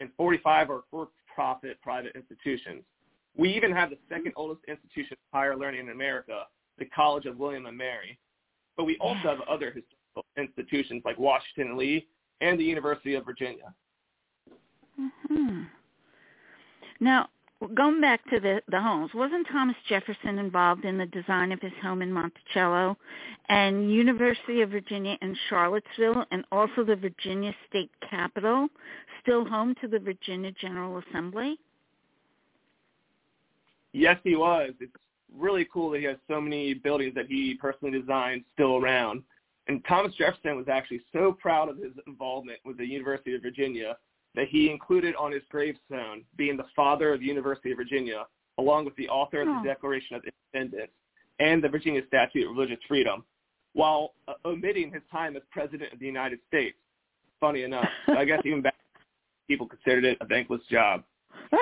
and 0.00 0.10
45 0.16 0.70
are 0.70 0.80
for-profit 0.90 1.80
private 1.82 2.12
institutions. 2.14 2.82
We 3.36 3.54
even 3.54 3.72
have 3.72 3.90
the 3.90 3.98
second 4.08 4.32
oldest 4.36 4.64
institution 4.68 5.12
of 5.12 5.18
higher 5.32 5.56
learning 5.56 5.80
in 5.80 5.90
America, 5.90 6.44
the 6.78 6.86
College 6.86 7.26
of 7.26 7.38
William 7.38 7.66
and 7.66 7.76
Mary. 7.76 8.18
But 8.76 8.84
we 8.84 8.96
also 8.98 9.22
have 9.22 9.40
other 9.48 9.66
historical 9.66 10.24
institutions 10.36 11.02
like 11.04 11.18
Washington 11.18 11.68
and 11.68 11.78
Lee 11.78 12.06
and 12.40 12.58
the 12.58 12.64
University 12.64 13.14
of 13.14 13.24
Virginia. 13.24 13.72
hmm 14.96 15.62
Now, 17.00 17.28
going 17.74 18.00
back 18.00 18.24
to 18.30 18.40
the 18.40 18.60
the 18.68 18.80
homes, 18.80 19.10
wasn't 19.14 19.46
Thomas 19.50 19.76
Jefferson 19.88 20.38
involved 20.38 20.84
in 20.84 20.98
the 20.98 21.06
design 21.06 21.52
of 21.52 21.60
his 21.60 21.72
home 21.82 22.02
in 22.02 22.12
Monticello, 22.12 22.96
and 23.48 23.92
University 23.92 24.62
of 24.62 24.70
Virginia 24.70 25.16
in 25.22 25.36
Charlottesville, 25.48 26.24
and 26.30 26.44
also 26.52 26.84
the 26.84 26.96
Virginia 26.96 27.54
State 27.68 27.90
Capitol, 28.08 28.68
still 29.22 29.44
home 29.44 29.74
to 29.80 29.88
the 29.88 29.98
Virginia 29.98 30.52
General 30.60 31.02
Assembly? 31.08 31.58
Yes, 33.92 34.18
he 34.24 34.36
was. 34.36 34.72
It's 34.80 34.92
really 35.36 35.66
cool 35.72 35.90
that 35.90 35.98
he 35.98 36.04
has 36.04 36.16
so 36.28 36.40
many 36.40 36.74
buildings 36.74 37.14
that 37.14 37.26
he 37.26 37.54
personally 37.54 37.98
designed 37.98 38.44
still 38.54 38.76
around. 38.76 39.22
And 39.68 39.82
Thomas 39.88 40.12
Jefferson 40.14 40.56
was 40.56 40.68
actually 40.68 41.00
so 41.12 41.32
proud 41.32 41.68
of 41.68 41.78
his 41.78 41.92
involvement 42.06 42.58
with 42.64 42.76
the 42.76 42.86
University 42.86 43.34
of 43.34 43.42
Virginia 43.42 43.96
that 44.34 44.48
he 44.48 44.70
included 44.70 45.14
on 45.16 45.32
his 45.32 45.42
gravestone 45.50 46.24
being 46.36 46.56
the 46.56 46.66
father 46.74 47.12
of 47.14 47.20
the 47.20 47.26
University 47.26 47.70
of 47.70 47.76
Virginia, 47.76 48.26
along 48.58 48.84
with 48.84 48.96
the 48.96 49.08
author 49.08 49.42
of 49.42 49.48
Oh. 49.48 49.60
the 49.62 49.68
Declaration 49.68 50.16
of 50.16 50.22
Independence 50.52 50.92
and 51.38 51.62
the 51.62 51.68
Virginia 51.68 52.02
Statute 52.08 52.44
of 52.48 52.56
Religious 52.56 52.82
Freedom, 52.88 53.24
while 53.74 54.14
uh, 54.28 54.34
omitting 54.44 54.92
his 54.92 55.02
time 55.10 55.36
as 55.36 55.42
President 55.50 55.92
of 55.92 55.98
the 55.98 56.06
United 56.06 56.38
States. 56.48 56.76
Funny 57.40 57.62
enough. 57.64 57.88
I 58.08 58.24
guess 58.24 58.40
even 58.44 58.62
back 58.62 58.76
people 59.48 59.66
considered 59.66 60.04
it 60.04 60.18
a 60.20 60.26
thankless 60.26 60.62
job. 60.70 61.02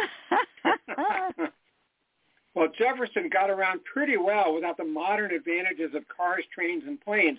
well, 2.55 2.69
Jefferson 2.79 3.29
got 3.33 3.51
around 3.51 3.81
pretty 3.85 4.17
well 4.17 4.55
without 4.55 4.77
the 4.77 4.85
modern 4.85 5.33
advantages 5.33 5.95
of 5.95 6.07
cars, 6.09 6.45
trains, 6.55 6.85
and 6.87 7.01
planes. 7.01 7.39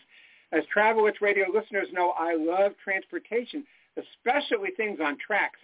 As 0.51 0.63
Travel 0.71 1.05
Itch 1.07 1.17
Radio 1.21 1.45
listeners 1.53 1.87
know, 1.93 2.11
I 2.17 2.35
love 2.35 2.73
transportation, 2.83 3.63
especially 3.97 4.69
things 4.75 4.99
on 5.03 5.17
tracks. 5.25 5.59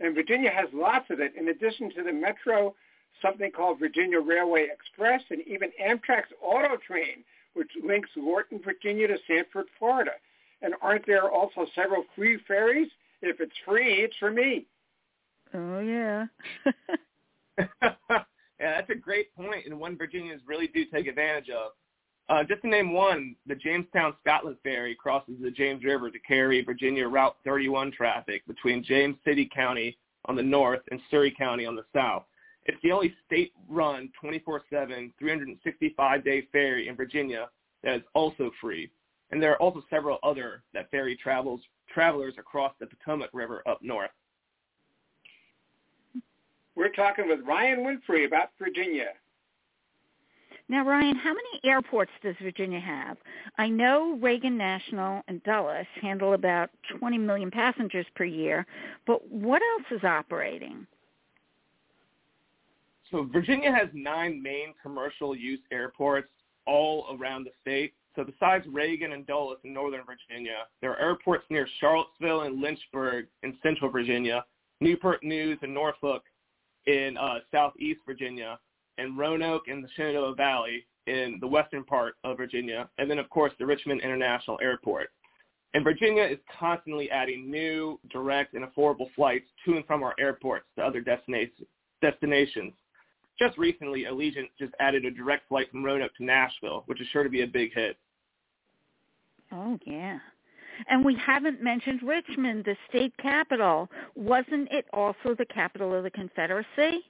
And 0.00 0.14
Virginia 0.14 0.50
has 0.50 0.68
lots 0.72 1.06
of 1.10 1.20
it. 1.20 1.32
In 1.38 1.48
addition 1.48 1.90
to 1.94 2.02
the 2.02 2.12
Metro, 2.12 2.74
something 3.22 3.50
called 3.50 3.78
Virginia 3.78 4.20
Railway 4.20 4.68
Express, 4.72 5.22
and 5.30 5.40
even 5.46 5.70
Amtrak's 5.82 6.32
Auto 6.42 6.76
Train, 6.86 7.24
which 7.54 7.70
links 7.84 8.10
Lorton, 8.16 8.60
Virginia 8.64 9.08
to 9.08 9.16
Sanford, 9.26 9.66
Florida. 9.78 10.12
And 10.62 10.74
aren't 10.82 11.06
there 11.06 11.30
also 11.30 11.66
several 11.74 12.04
free 12.14 12.38
ferries? 12.46 12.88
If 13.22 13.40
it's 13.40 13.56
free, 13.66 14.02
it's 14.02 14.16
for 14.18 14.30
me. 14.30 14.66
oh 15.52 15.80
yeah. 15.80 16.26
yeah, 17.82 18.24
that's 18.58 18.90
a 18.90 18.94
great 18.94 19.34
point, 19.34 19.66
and 19.66 19.78
one 19.78 19.96
Virginians 19.96 20.42
really 20.46 20.68
do 20.68 20.84
take 20.86 21.06
advantage 21.06 21.50
of. 21.50 21.72
Uh, 22.30 22.44
just 22.44 22.62
to 22.62 22.68
name 22.68 22.92
one, 22.92 23.34
the 23.48 23.56
Jamestown 23.56 24.14
Scotland 24.20 24.56
ferry 24.62 24.94
crosses 24.94 25.34
the 25.42 25.50
James 25.50 25.82
River 25.82 26.12
to 26.12 26.18
carry 26.20 26.62
Virginia 26.62 27.08
Route 27.08 27.34
31 27.44 27.90
traffic 27.90 28.46
between 28.46 28.84
James 28.84 29.16
City 29.24 29.50
County 29.52 29.98
on 30.26 30.36
the 30.36 30.42
north 30.42 30.80
and 30.92 31.00
Surry 31.10 31.34
County 31.36 31.66
on 31.66 31.74
the 31.74 31.82
south. 31.92 32.22
It's 32.66 32.80
the 32.84 32.92
only 32.92 33.12
state-run 33.26 34.12
24/7, 34.22 35.12
365-day 35.20 36.42
ferry 36.52 36.86
in 36.86 36.94
Virginia 36.94 37.48
that 37.82 37.96
is 37.96 38.02
also 38.14 38.52
free. 38.60 38.92
And 39.32 39.42
there 39.42 39.50
are 39.50 39.60
also 39.60 39.82
several 39.90 40.18
other 40.22 40.62
that 40.72 40.88
ferry 40.92 41.16
travels 41.16 41.60
travelers 41.92 42.34
across 42.38 42.72
the 42.78 42.86
Potomac 42.86 43.30
River 43.32 43.64
up 43.66 43.82
north. 43.82 44.10
We're 46.76 46.90
talking 46.90 47.28
with 47.28 47.40
Ryan 47.40 47.80
Winfree 47.80 48.24
about 48.24 48.50
Virginia. 48.56 49.14
Now, 50.70 50.86
Ryan, 50.86 51.16
how 51.16 51.34
many 51.34 51.60
airports 51.64 52.12
does 52.22 52.36
Virginia 52.40 52.78
have? 52.78 53.16
I 53.58 53.68
know 53.68 54.16
Reagan 54.22 54.56
National 54.56 55.20
and 55.26 55.42
Dulles 55.42 55.84
handle 56.00 56.34
about 56.34 56.70
20 56.96 57.18
million 57.18 57.50
passengers 57.50 58.06
per 58.14 58.22
year, 58.22 58.64
but 59.04 59.28
what 59.28 59.60
else 59.62 59.98
is 59.98 60.04
operating? 60.04 60.86
So 63.10 63.28
Virginia 63.32 63.72
has 63.72 63.88
nine 63.92 64.40
main 64.40 64.72
commercial 64.80 65.34
use 65.34 65.58
airports 65.72 66.28
all 66.68 67.18
around 67.18 67.42
the 67.42 67.50
state. 67.60 67.92
So 68.14 68.22
besides 68.22 68.64
Reagan 68.70 69.10
and 69.10 69.26
Dulles 69.26 69.58
in 69.64 69.74
Northern 69.74 70.02
Virginia, 70.06 70.68
there 70.80 70.92
are 70.92 71.00
airports 71.00 71.46
near 71.50 71.66
Charlottesville 71.80 72.42
and 72.42 72.60
Lynchburg 72.60 73.26
in 73.42 73.58
Central 73.60 73.90
Virginia, 73.90 74.44
Newport 74.80 75.24
News 75.24 75.58
and 75.62 75.74
Norfolk 75.74 76.22
in 76.86 77.16
uh, 77.16 77.40
Southeast 77.50 77.98
Virginia, 78.06 78.56
and 79.00 79.16
Roanoke 79.16 79.68
in 79.68 79.82
the 79.82 79.88
Shenandoah 79.96 80.34
Valley 80.34 80.84
in 81.06 81.38
the 81.40 81.46
western 81.46 81.84
part 81.84 82.14
of 82.24 82.36
Virginia, 82.36 82.88
and 82.98 83.10
then 83.10 83.18
of 83.18 83.28
course 83.30 83.52
the 83.58 83.66
Richmond 83.66 84.02
International 84.02 84.58
Airport. 84.62 85.10
And 85.72 85.84
Virginia 85.84 86.24
is 86.24 86.38
constantly 86.58 87.10
adding 87.10 87.50
new, 87.50 87.98
direct, 88.10 88.54
and 88.54 88.64
affordable 88.64 89.12
flights 89.14 89.46
to 89.64 89.76
and 89.76 89.86
from 89.86 90.02
our 90.02 90.14
airports 90.18 90.66
to 90.76 90.84
other 90.84 91.00
destination, 91.00 91.66
destinations. 92.02 92.72
Just 93.38 93.56
recently, 93.56 94.04
Allegiant 94.04 94.48
just 94.58 94.72
added 94.80 95.04
a 95.04 95.10
direct 95.10 95.48
flight 95.48 95.70
from 95.70 95.84
Roanoke 95.84 96.14
to 96.16 96.24
Nashville, 96.24 96.82
which 96.86 97.00
is 97.00 97.06
sure 97.08 97.22
to 97.22 97.30
be 97.30 97.42
a 97.42 97.46
big 97.46 97.72
hit. 97.72 97.96
Oh, 99.52 99.78
yeah. 99.86 100.18
And 100.88 101.04
we 101.04 101.14
haven't 101.14 101.62
mentioned 101.62 102.00
Richmond, 102.02 102.64
the 102.64 102.76
state 102.88 103.16
capital. 103.18 103.88
Wasn't 104.14 104.68
it 104.70 104.86
also 104.92 105.34
the 105.38 105.46
capital 105.46 105.94
of 105.94 106.04
the 106.04 106.10
Confederacy? 106.10 107.04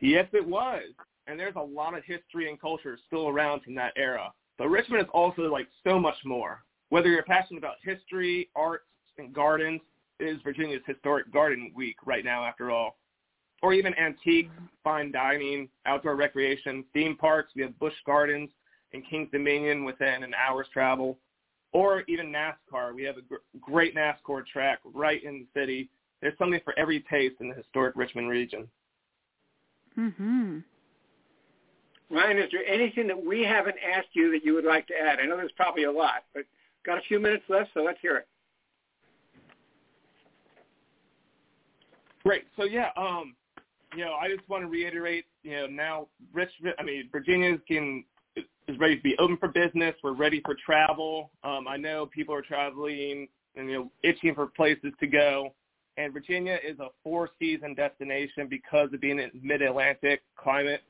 Yes, 0.00 0.26
it 0.32 0.46
was. 0.46 0.84
And 1.26 1.38
there's 1.38 1.56
a 1.56 1.60
lot 1.60 1.96
of 1.96 2.02
history 2.04 2.48
and 2.48 2.60
culture 2.60 2.98
still 3.06 3.28
around 3.28 3.62
from 3.62 3.74
that 3.76 3.92
era. 3.96 4.32
But 4.58 4.68
Richmond 4.68 5.02
is 5.02 5.08
also 5.12 5.42
like 5.42 5.68
so 5.84 5.98
much 5.98 6.16
more. 6.24 6.62
Whether 6.88 7.08
you're 7.08 7.22
passionate 7.22 7.58
about 7.58 7.76
history, 7.82 8.50
arts, 8.56 8.84
and 9.16 9.32
gardens, 9.32 9.80
it 10.18 10.24
is 10.24 10.42
Virginia's 10.42 10.82
historic 10.86 11.32
garden 11.32 11.72
week 11.74 11.96
right 12.04 12.24
now 12.24 12.44
after 12.44 12.70
all. 12.70 12.98
Or 13.62 13.72
even 13.72 13.94
antiques, 13.98 14.54
fine 14.82 15.12
dining, 15.12 15.68
outdoor 15.86 16.16
recreation, 16.16 16.84
theme 16.92 17.16
parks. 17.16 17.52
We 17.54 17.62
have 17.62 17.78
Busch 17.78 17.94
Gardens 18.06 18.50
and 18.92 19.06
Kings 19.08 19.28
Dominion 19.30 19.84
within 19.84 20.22
an 20.24 20.34
hour's 20.34 20.66
travel. 20.72 21.18
Or 21.72 22.02
even 22.08 22.32
NASCAR. 22.32 22.94
We 22.94 23.04
have 23.04 23.18
a 23.18 23.22
gr- 23.22 23.36
great 23.60 23.94
NASCAR 23.94 24.44
track 24.46 24.80
right 24.84 25.22
in 25.22 25.46
the 25.54 25.60
city. 25.60 25.90
There's 26.20 26.36
something 26.38 26.60
for 26.64 26.76
every 26.78 27.00
taste 27.08 27.36
in 27.40 27.48
the 27.48 27.54
historic 27.54 27.94
Richmond 27.96 28.28
region. 28.28 28.66
Mhm. 29.96 30.64
Ryan, 32.10 32.38
is 32.38 32.50
there 32.50 32.66
anything 32.66 33.06
that 33.06 33.24
we 33.24 33.42
haven't 33.42 33.76
asked 33.78 34.08
you 34.14 34.32
that 34.32 34.44
you 34.44 34.54
would 34.54 34.64
like 34.64 34.86
to 34.88 34.94
add? 34.94 35.20
I 35.20 35.26
know 35.26 35.36
there's 35.36 35.52
probably 35.52 35.84
a 35.84 35.92
lot, 35.92 36.24
but 36.34 36.44
got 36.84 36.98
a 36.98 37.02
few 37.02 37.20
minutes 37.20 37.44
left, 37.48 37.70
so 37.72 37.82
let's 37.82 38.00
hear 38.00 38.16
it. 38.16 38.28
Great. 42.24 42.44
So 42.56 42.64
yeah, 42.64 42.90
um, 42.96 43.36
you 43.94 44.04
know, 44.04 44.14
I 44.14 44.28
just 44.28 44.46
want 44.48 44.62
to 44.62 44.68
reiterate, 44.68 45.26
you 45.42 45.52
know, 45.52 45.66
now 45.66 46.08
Rich, 46.32 46.50
I 46.78 46.82
mean, 46.82 47.08
Virginians 47.10 47.60
can 47.66 48.04
is 48.36 48.78
ready 48.78 48.96
to 48.96 49.02
be 49.02 49.16
open 49.18 49.36
for 49.36 49.48
business. 49.48 49.94
We're 50.02 50.12
ready 50.12 50.40
for 50.44 50.54
travel. 50.64 51.30
Um, 51.42 51.66
I 51.66 51.76
know 51.76 52.06
people 52.06 52.34
are 52.34 52.42
traveling 52.42 53.28
and 53.56 53.68
you 53.68 53.78
know 53.78 53.90
itching 54.02 54.34
for 54.34 54.46
places 54.46 54.92
to 55.00 55.06
go. 55.06 55.54
And 56.00 56.14
Virginia 56.14 56.58
is 56.66 56.78
a 56.78 56.88
four-season 57.04 57.74
destination 57.74 58.46
because 58.48 58.88
of 58.94 59.02
being 59.02 59.18
in 59.18 59.30
mid-Atlantic 59.42 60.22
climate. 60.34 60.80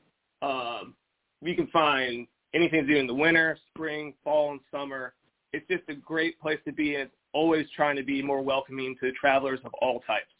Um, 0.41 0.95
we 1.41 1.53
can 1.53 1.67
find 1.67 2.27
anything 2.53 2.87
to 2.87 2.93
do 2.93 2.97
in 2.97 3.07
the 3.07 3.13
winter, 3.13 3.57
spring, 3.73 4.13
fall, 4.23 4.51
and 4.51 4.61
summer. 4.71 5.13
It's 5.51 5.67
just 5.67 5.83
a 5.89 5.95
great 5.95 6.39
place 6.39 6.59
to 6.65 6.71
be, 6.71 6.95
and 6.95 7.03
it's 7.03 7.15
always 7.33 7.65
trying 7.75 7.97
to 7.97 8.03
be 8.03 8.21
more 8.21 8.41
welcoming 8.41 8.95
to 9.01 9.11
travelers 9.11 9.59
of 9.65 9.73
all 9.81 9.99
types. 10.07 10.31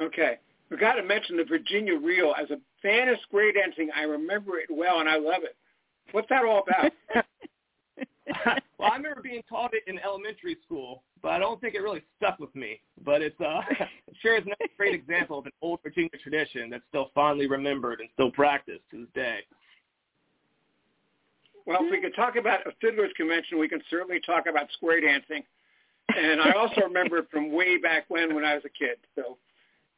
Okay. 0.00 0.38
We 0.68 0.78
got 0.78 0.94
to 0.94 1.04
mention 1.04 1.36
the 1.36 1.44
Virginia 1.44 1.96
Reel. 1.96 2.34
As 2.36 2.50
a 2.50 2.56
fan 2.82 3.08
of 3.08 3.18
square 3.22 3.52
dancing, 3.52 3.88
I 3.94 4.02
remember 4.02 4.58
it 4.58 4.68
well, 4.68 4.98
and 4.98 5.08
I 5.08 5.16
love 5.16 5.44
it. 5.44 5.56
What's 6.10 6.28
that 6.30 6.44
all 6.44 6.64
about? 6.66 6.92
well, 8.78 8.90
I 8.92 8.96
remember 8.96 9.20
being 9.22 9.42
taught 9.48 9.74
it 9.74 9.82
in 9.86 9.98
elementary 9.98 10.56
school, 10.64 11.02
but 11.22 11.30
I 11.30 11.38
don't 11.38 11.60
think 11.60 11.74
it 11.74 11.80
really 11.80 12.02
stuck 12.16 12.38
with 12.38 12.54
me. 12.54 12.80
But 13.04 13.22
it's 13.22 13.40
uh, 13.40 13.60
sure 14.22 14.36
is 14.36 14.44
a 14.46 14.68
great 14.76 14.94
example 14.94 15.38
of 15.38 15.46
an 15.46 15.52
old 15.62 15.80
Virginia 15.82 16.10
tradition 16.22 16.70
that's 16.70 16.84
still 16.88 17.10
fondly 17.14 17.46
remembered 17.46 18.00
and 18.00 18.08
still 18.14 18.30
practiced 18.30 18.82
to 18.90 18.98
this 18.98 19.08
day. 19.14 19.40
Well, 21.66 21.78
if 21.82 21.90
we 21.90 22.00
could 22.00 22.16
talk 22.16 22.36
about 22.36 22.66
a 22.66 22.72
fiddler's 22.80 23.12
convention, 23.16 23.58
we 23.58 23.68
can 23.68 23.80
certainly 23.90 24.20
talk 24.24 24.46
about 24.46 24.70
square 24.72 25.00
dancing. 25.00 25.42
And 26.16 26.40
I 26.40 26.52
also 26.52 26.80
remember 26.82 27.18
it 27.18 27.26
from 27.30 27.52
way 27.52 27.78
back 27.78 28.04
when, 28.08 28.34
when 28.34 28.44
I 28.44 28.54
was 28.54 28.64
a 28.64 28.68
kid. 28.68 28.96
So 29.14 29.36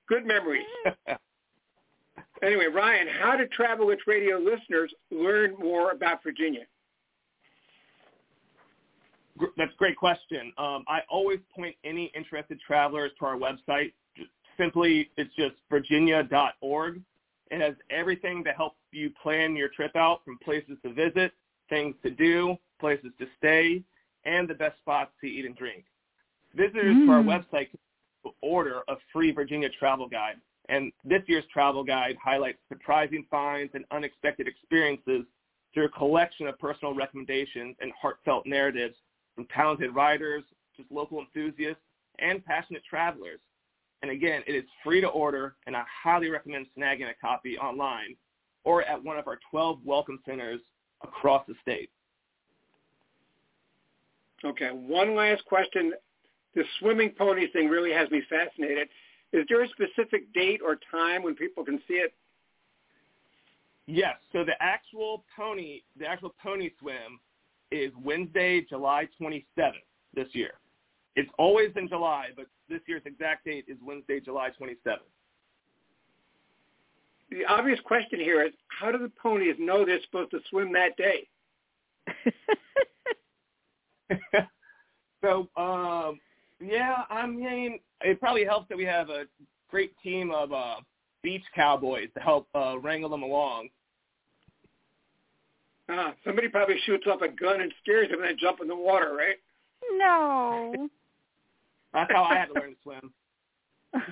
good 0.09 0.27
memories. 0.27 0.67
anyway, 2.43 2.67
Ryan, 2.67 3.07
how 3.09 3.37
do 3.37 3.47
Travel 3.47 3.91
Itch 3.91 4.01
Radio 4.07 4.37
listeners 4.39 4.93
learn 5.11 5.55
more 5.59 5.93
about 5.93 6.23
Virginia? 6.23 6.65
That's 9.57 9.73
a 9.73 9.79
great 9.79 9.97
question. 9.97 10.53
Um, 10.59 10.85
I 10.89 11.01
always 11.09 11.39
point 11.55 11.75
any 11.85 12.13
interested 12.15 12.61
travelers 12.61 13.13
to 13.19 13.27
our 13.27 13.37
website. 13.37 13.93
Simply, 14.59 15.11
it's 15.17 15.35
just 15.35 15.55
virginia.org. 15.71 17.01
It 17.51 17.61
has 17.61 17.75
everything 17.91 18.45
to 18.45 18.51
help 18.51 18.77
you 18.93 19.11
plan 19.23 19.57
your 19.57 19.69
trip 19.69 19.97
out 19.97 20.25
from 20.25 20.39
places 20.39 20.77
to 20.85 20.93
visit, 20.93 21.33
things 21.69 21.95
to 22.03 22.11
do, 22.11 22.57
places 22.81 23.11
to 23.19 23.27
stay, 23.39 23.83
and 24.25 24.49
the 24.49 24.55
best 24.55 24.79
spots 24.79 25.11
to 25.21 25.27
eat 25.27 25.45
and 25.45 25.57
drink. 25.57 25.85
Visitors 26.55 26.95
mm. 26.95 27.07
to 27.07 27.13
our 27.13 27.23
website 27.23 27.71
can 27.71 28.33
order 28.43 28.83
a 28.89 28.95
free 29.13 29.33
Virginia 29.33 29.69
travel 29.79 30.09
guide. 30.09 30.37
And 30.69 30.93
this 31.05 31.23
year's 31.27 31.45
travel 31.53 31.83
guide 31.83 32.17
highlights 32.23 32.59
surprising 32.69 33.27
finds 33.31 33.75
and 33.75 33.85
unexpected 33.91 34.47
experiences 34.47 35.25
through 35.75 35.87
a 35.87 35.91
collection 35.91 36.47
of 36.47 36.59
personal 36.59 36.95
recommendations 36.95 37.77
and 37.81 37.91
heartfelt 38.01 38.47
narratives 38.47 38.95
from 39.35 39.47
talented 39.47 39.95
writers, 39.95 40.45
just 40.77 40.91
local 40.91 41.21
enthusiasts, 41.21 41.83
and 42.19 42.45
passionate 42.45 42.83
travelers. 42.89 43.41
And 44.03 44.11
again, 44.11 44.43
it 44.47 44.55
is 44.55 44.65
free 44.83 45.01
to 45.01 45.09
order, 45.09 45.55
and 45.67 45.77
I 45.77 45.85
highly 46.03 46.29
recommend 46.29 46.67
snagging 46.77 47.09
a 47.09 47.15
copy 47.21 47.57
online 47.59 48.17
or 48.65 48.83
at 48.83 49.03
one 49.03 49.19
of 49.19 49.27
our 49.27 49.39
12 49.51 49.79
welcome 49.85 50.19
centers 50.27 50.61
across 51.03 51.45
the 51.47 51.55
state. 51.63 51.91
Okay, 54.45 54.71
one 54.71 55.15
last 55.15 55.45
question. 55.45 55.93
The 56.55 56.65
swimming 56.81 57.13
pony 57.17 57.51
thing 57.53 57.69
really 57.69 57.93
has 57.93 58.11
me 58.11 58.23
fascinated. 58.29 58.89
Is 59.33 59.47
there 59.49 59.63
a 59.63 59.69
specific 59.69 60.33
date 60.35 60.61
or 60.63 60.79
time 60.91 61.23
when 61.23 61.35
people 61.35 61.65
can 61.65 61.81
see 61.89 61.95
it? 61.95 62.13
Yes. 63.87 64.17
So 64.33 64.45
the 64.45 64.61
actual 64.61 65.25
pony, 65.37 65.81
the 65.99 66.07
actual 66.07 66.35
pony 66.43 66.71
swim 66.81 67.21
is 67.73 67.93
Wednesday, 68.03 68.61
July 68.69 69.09
27th 69.21 69.73
this 70.15 70.29
year. 70.33 70.53
It's 71.17 71.31
always 71.39 71.71
in 71.77 71.89
July, 71.89 72.29
but 72.37 72.47
this 72.69 72.81
year's 72.87 73.03
exact 73.05 73.45
date 73.45 73.65
is 73.69 73.77
Wednesday, 73.85 74.21
July 74.21 74.51
27th. 74.61 74.99
The 77.31 77.45
obvious 77.49 77.81
question 77.85 78.21
here 78.21 78.45
is, 78.45 78.53
how 78.69 78.93
do 78.93 78.99
the 78.99 79.11
ponies 79.23 79.57
know 79.59 79.85
they're 79.85 80.03
supposed 80.05 80.31
to 80.33 80.41
swim 80.51 80.73
that 80.75 80.97
day? 80.97 81.29
so, 85.23 85.49
um, 85.57 86.21
yeah, 86.61 87.05
I 87.09 87.27
mean, 87.27 87.79
it 88.03 88.21
probably 88.21 88.45
helps 88.45 88.69
that 88.69 88.77
we 88.77 88.85
have 88.85 89.09
a 89.09 89.25
great 89.71 89.95
team 90.03 90.31
of 90.31 90.53
uh, 90.53 90.77
beach 91.23 91.45
cowboys 91.55 92.09
to 92.15 92.21
help 92.21 92.49
uh, 92.55 92.79
wrangle 92.79 93.09
them 93.11 93.23
along. 93.23 93.69
Uh, 95.89 96.13
somebody 96.25 96.49
probably 96.49 96.77
shoots 96.85 97.07
up 97.11 97.23
a 97.23 97.29
gun 97.29 97.61
and 97.61 97.73
scares 97.83 98.09
them 98.09 98.21
and 98.21 98.29
then 98.29 98.37
jump 98.39 98.61
in 98.61 98.69
the 98.69 98.77
water, 98.77 99.15
right? 99.17 99.37
No. 99.97 100.73
That's 101.93 102.13
how 102.13 102.25
I 102.25 102.37
had 102.37 102.47
to 102.47 102.55
learn 102.55 102.71
to 102.71 102.77
swim. 102.83 103.13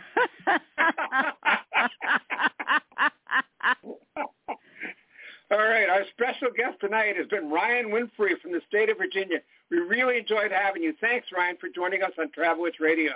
All 5.52 5.58
right, 5.58 5.88
our 5.88 6.04
special 6.12 6.48
guest 6.56 6.78
tonight 6.80 7.16
has 7.16 7.26
been 7.26 7.50
Ryan 7.50 7.86
Winfree 7.86 8.40
from 8.40 8.52
the 8.52 8.60
state 8.68 8.88
of 8.88 8.98
Virginia. 8.98 9.38
We 9.70 9.78
really 9.78 10.18
enjoyed 10.18 10.52
having 10.52 10.82
you. 10.82 10.94
Thanks, 11.00 11.26
Ryan, 11.36 11.56
for 11.58 11.68
joining 11.74 12.02
us 12.02 12.12
on 12.20 12.30
Travel 12.30 12.66
Itch 12.66 12.76
Radio. 12.78 13.12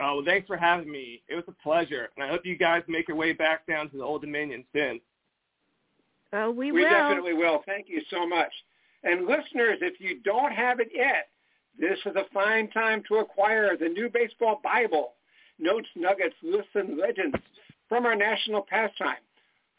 Oh, 0.00 0.16
well, 0.16 0.24
thanks 0.24 0.46
for 0.46 0.56
having 0.56 0.90
me. 0.90 1.22
It 1.28 1.34
was 1.34 1.44
a 1.48 1.62
pleasure, 1.62 2.08
and 2.16 2.24
I 2.24 2.28
hope 2.28 2.46
you 2.46 2.56
guys 2.56 2.82
make 2.88 3.08
your 3.08 3.16
way 3.16 3.32
back 3.32 3.66
down 3.66 3.90
to 3.90 3.96
the 3.96 4.02
Old 4.02 4.22
Dominion 4.22 4.64
soon. 4.72 5.00
Oh, 6.32 6.50
we, 6.50 6.72
we 6.72 6.82
will. 6.82 6.88
We 6.88 6.94
definitely 6.94 7.34
will. 7.34 7.62
Thank 7.66 7.88
you 7.88 8.02
so 8.10 8.26
much. 8.26 8.52
And 9.04 9.26
listeners, 9.26 9.78
if 9.80 10.00
you 10.00 10.20
don't 10.24 10.52
have 10.52 10.80
it 10.80 10.90
yet, 10.94 11.28
this 11.78 11.98
is 12.04 12.16
a 12.16 12.24
fine 12.34 12.68
time 12.70 13.02
to 13.08 13.16
acquire 13.16 13.76
the 13.76 13.88
new 13.88 14.10
baseball 14.10 14.60
Bible, 14.62 15.12
notes, 15.58 15.88
nuggets, 15.94 16.34
lists, 16.42 16.70
and 16.74 16.98
legends 16.98 17.36
from 17.88 18.04
our 18.04 18.16
national 18.16 18.62
pastime. 18.62 19.22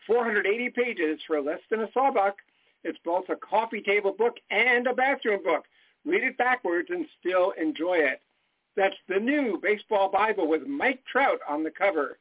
480 0.08 0.70
pages 0.70 1.20
for 1.28 1.42
less 1.42 1.60
than 1.70 1.82
a 1.82 1.92
sawbuck. 1.94 2.36
It's 2.84 2.98
both 3.04 3.26
a 3.30 3.36
coffee 3.36 3.82
table 3.82 4.16
book 4.18 4.36
and 4.50 4.88
a 4.88 4.94
bathroom 4.94 5.44
book. 5.44 5.66
Read 6.06 6.24
it 6.24 6.38
backwards 6.38 6.88
and 6.90 7.06
still 7.20 7.52
enjoy 7.62 7.98
it. 7.98 8.22
That's 8.78 8.96
the 9.10 9.20
new 9.20 9.60
Baseball 9.62 10.10
Bible 10.10 10.48
with 10.48 10.66
Mike 10.66 11.04
Trout 11.12 11.40
on 11.48 11.64
the 11.64 11.72
cover. 11.72 12.18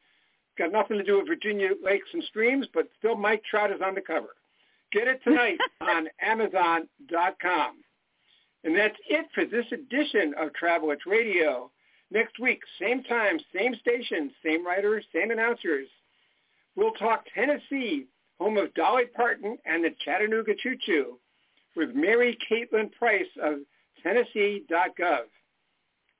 Got 0.59 0.73
nothing 0.73 0.99
to 0.99 1.05
do 1.05 1.19
with 1.19 1.29
Virginia 1.29 1.71
lakes 1.83 2.09
and 2.13 2.23
streams, 2.25 2.67
but 2.75 2.89
still 2.99 3.17
Mike 3.17 3.43
Trout 3.49 3.71
is 3.71 3.81
on 3.81 3.95
the 3.95 4.01
cover. 4.01 4.35
Get 4.93 5.07
it 5.07 5.23
tonight 5.23 5.59
on 5.81 6.09
Amazon.com. 6.21 7.77
And 8.65 8.77
that's 8.77 8.97
it 9.09 9.27
for 9.35 9.45
this 9.45 9.67
edition 9.71 10.35
of 10.39 10.53
Travel 10.55 10.91
Itch 10.91 11.03
Radio. 11.07 11.71
Next 12.11 12.41
week, 12.41 12.61
same 12.81 13.05
time, 13.05 13.39
same 13.57 13.75
station, 13.77 14.33
same 14.45 14.67
writers, 14.67 15.05
same 15.15 15.31
announcers. 15.31 15.87
We'll 16.75 16.93
talk 16.93 17.25
Tennessee, 17.35 18.07
home 18.41 18.57
of 18.57 18.75
Dolly 18.75 19.05
Parton 19.15 19.59
and 19.65 19.85
the 19.85 19.91
Chattanooga 20.05 20.55
Choo 20.61 20.77
Choo, 20.85 21.19
with 21.77 21.95
Mary 21.95 22.37
Caitlin 22.51 22.91
Price 22.93 23.27
of 23.43 23.59
Tennessee.gov. 24.03 25.25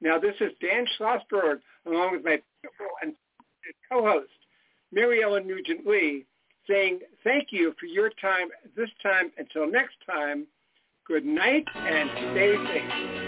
Now, 0.01 0.19
this 0.19 0.35
is 0.41 0.53
Dan 0.61 0.85
Schlossberg, 0.97 1.59
along 1.87 2.13
with 2.13 2.25
my 2.25 2.41
and 3.03 3.15
co-host, 3.91 4.31
Mary 4.93 5.23
Ellen 5.23 5.47
Nugent 5.47 5.87
Lee, 5.87 6.25
saying 6.69 7.01
thank 7.25 7.49
you 7.51 7.75
for 7.79 7.87
your 7.87 8.11
time 8.21 8.49
this 8.77 8.91
time. 9.03 9.31
Until 9.39 9.71
next 9.71 9.97
time, 10.07 10.47
good 11.07 11.25
night 11.25 11.67
and 11.77 12.11
stay 12.33 12.57
safe. 12.67 13.28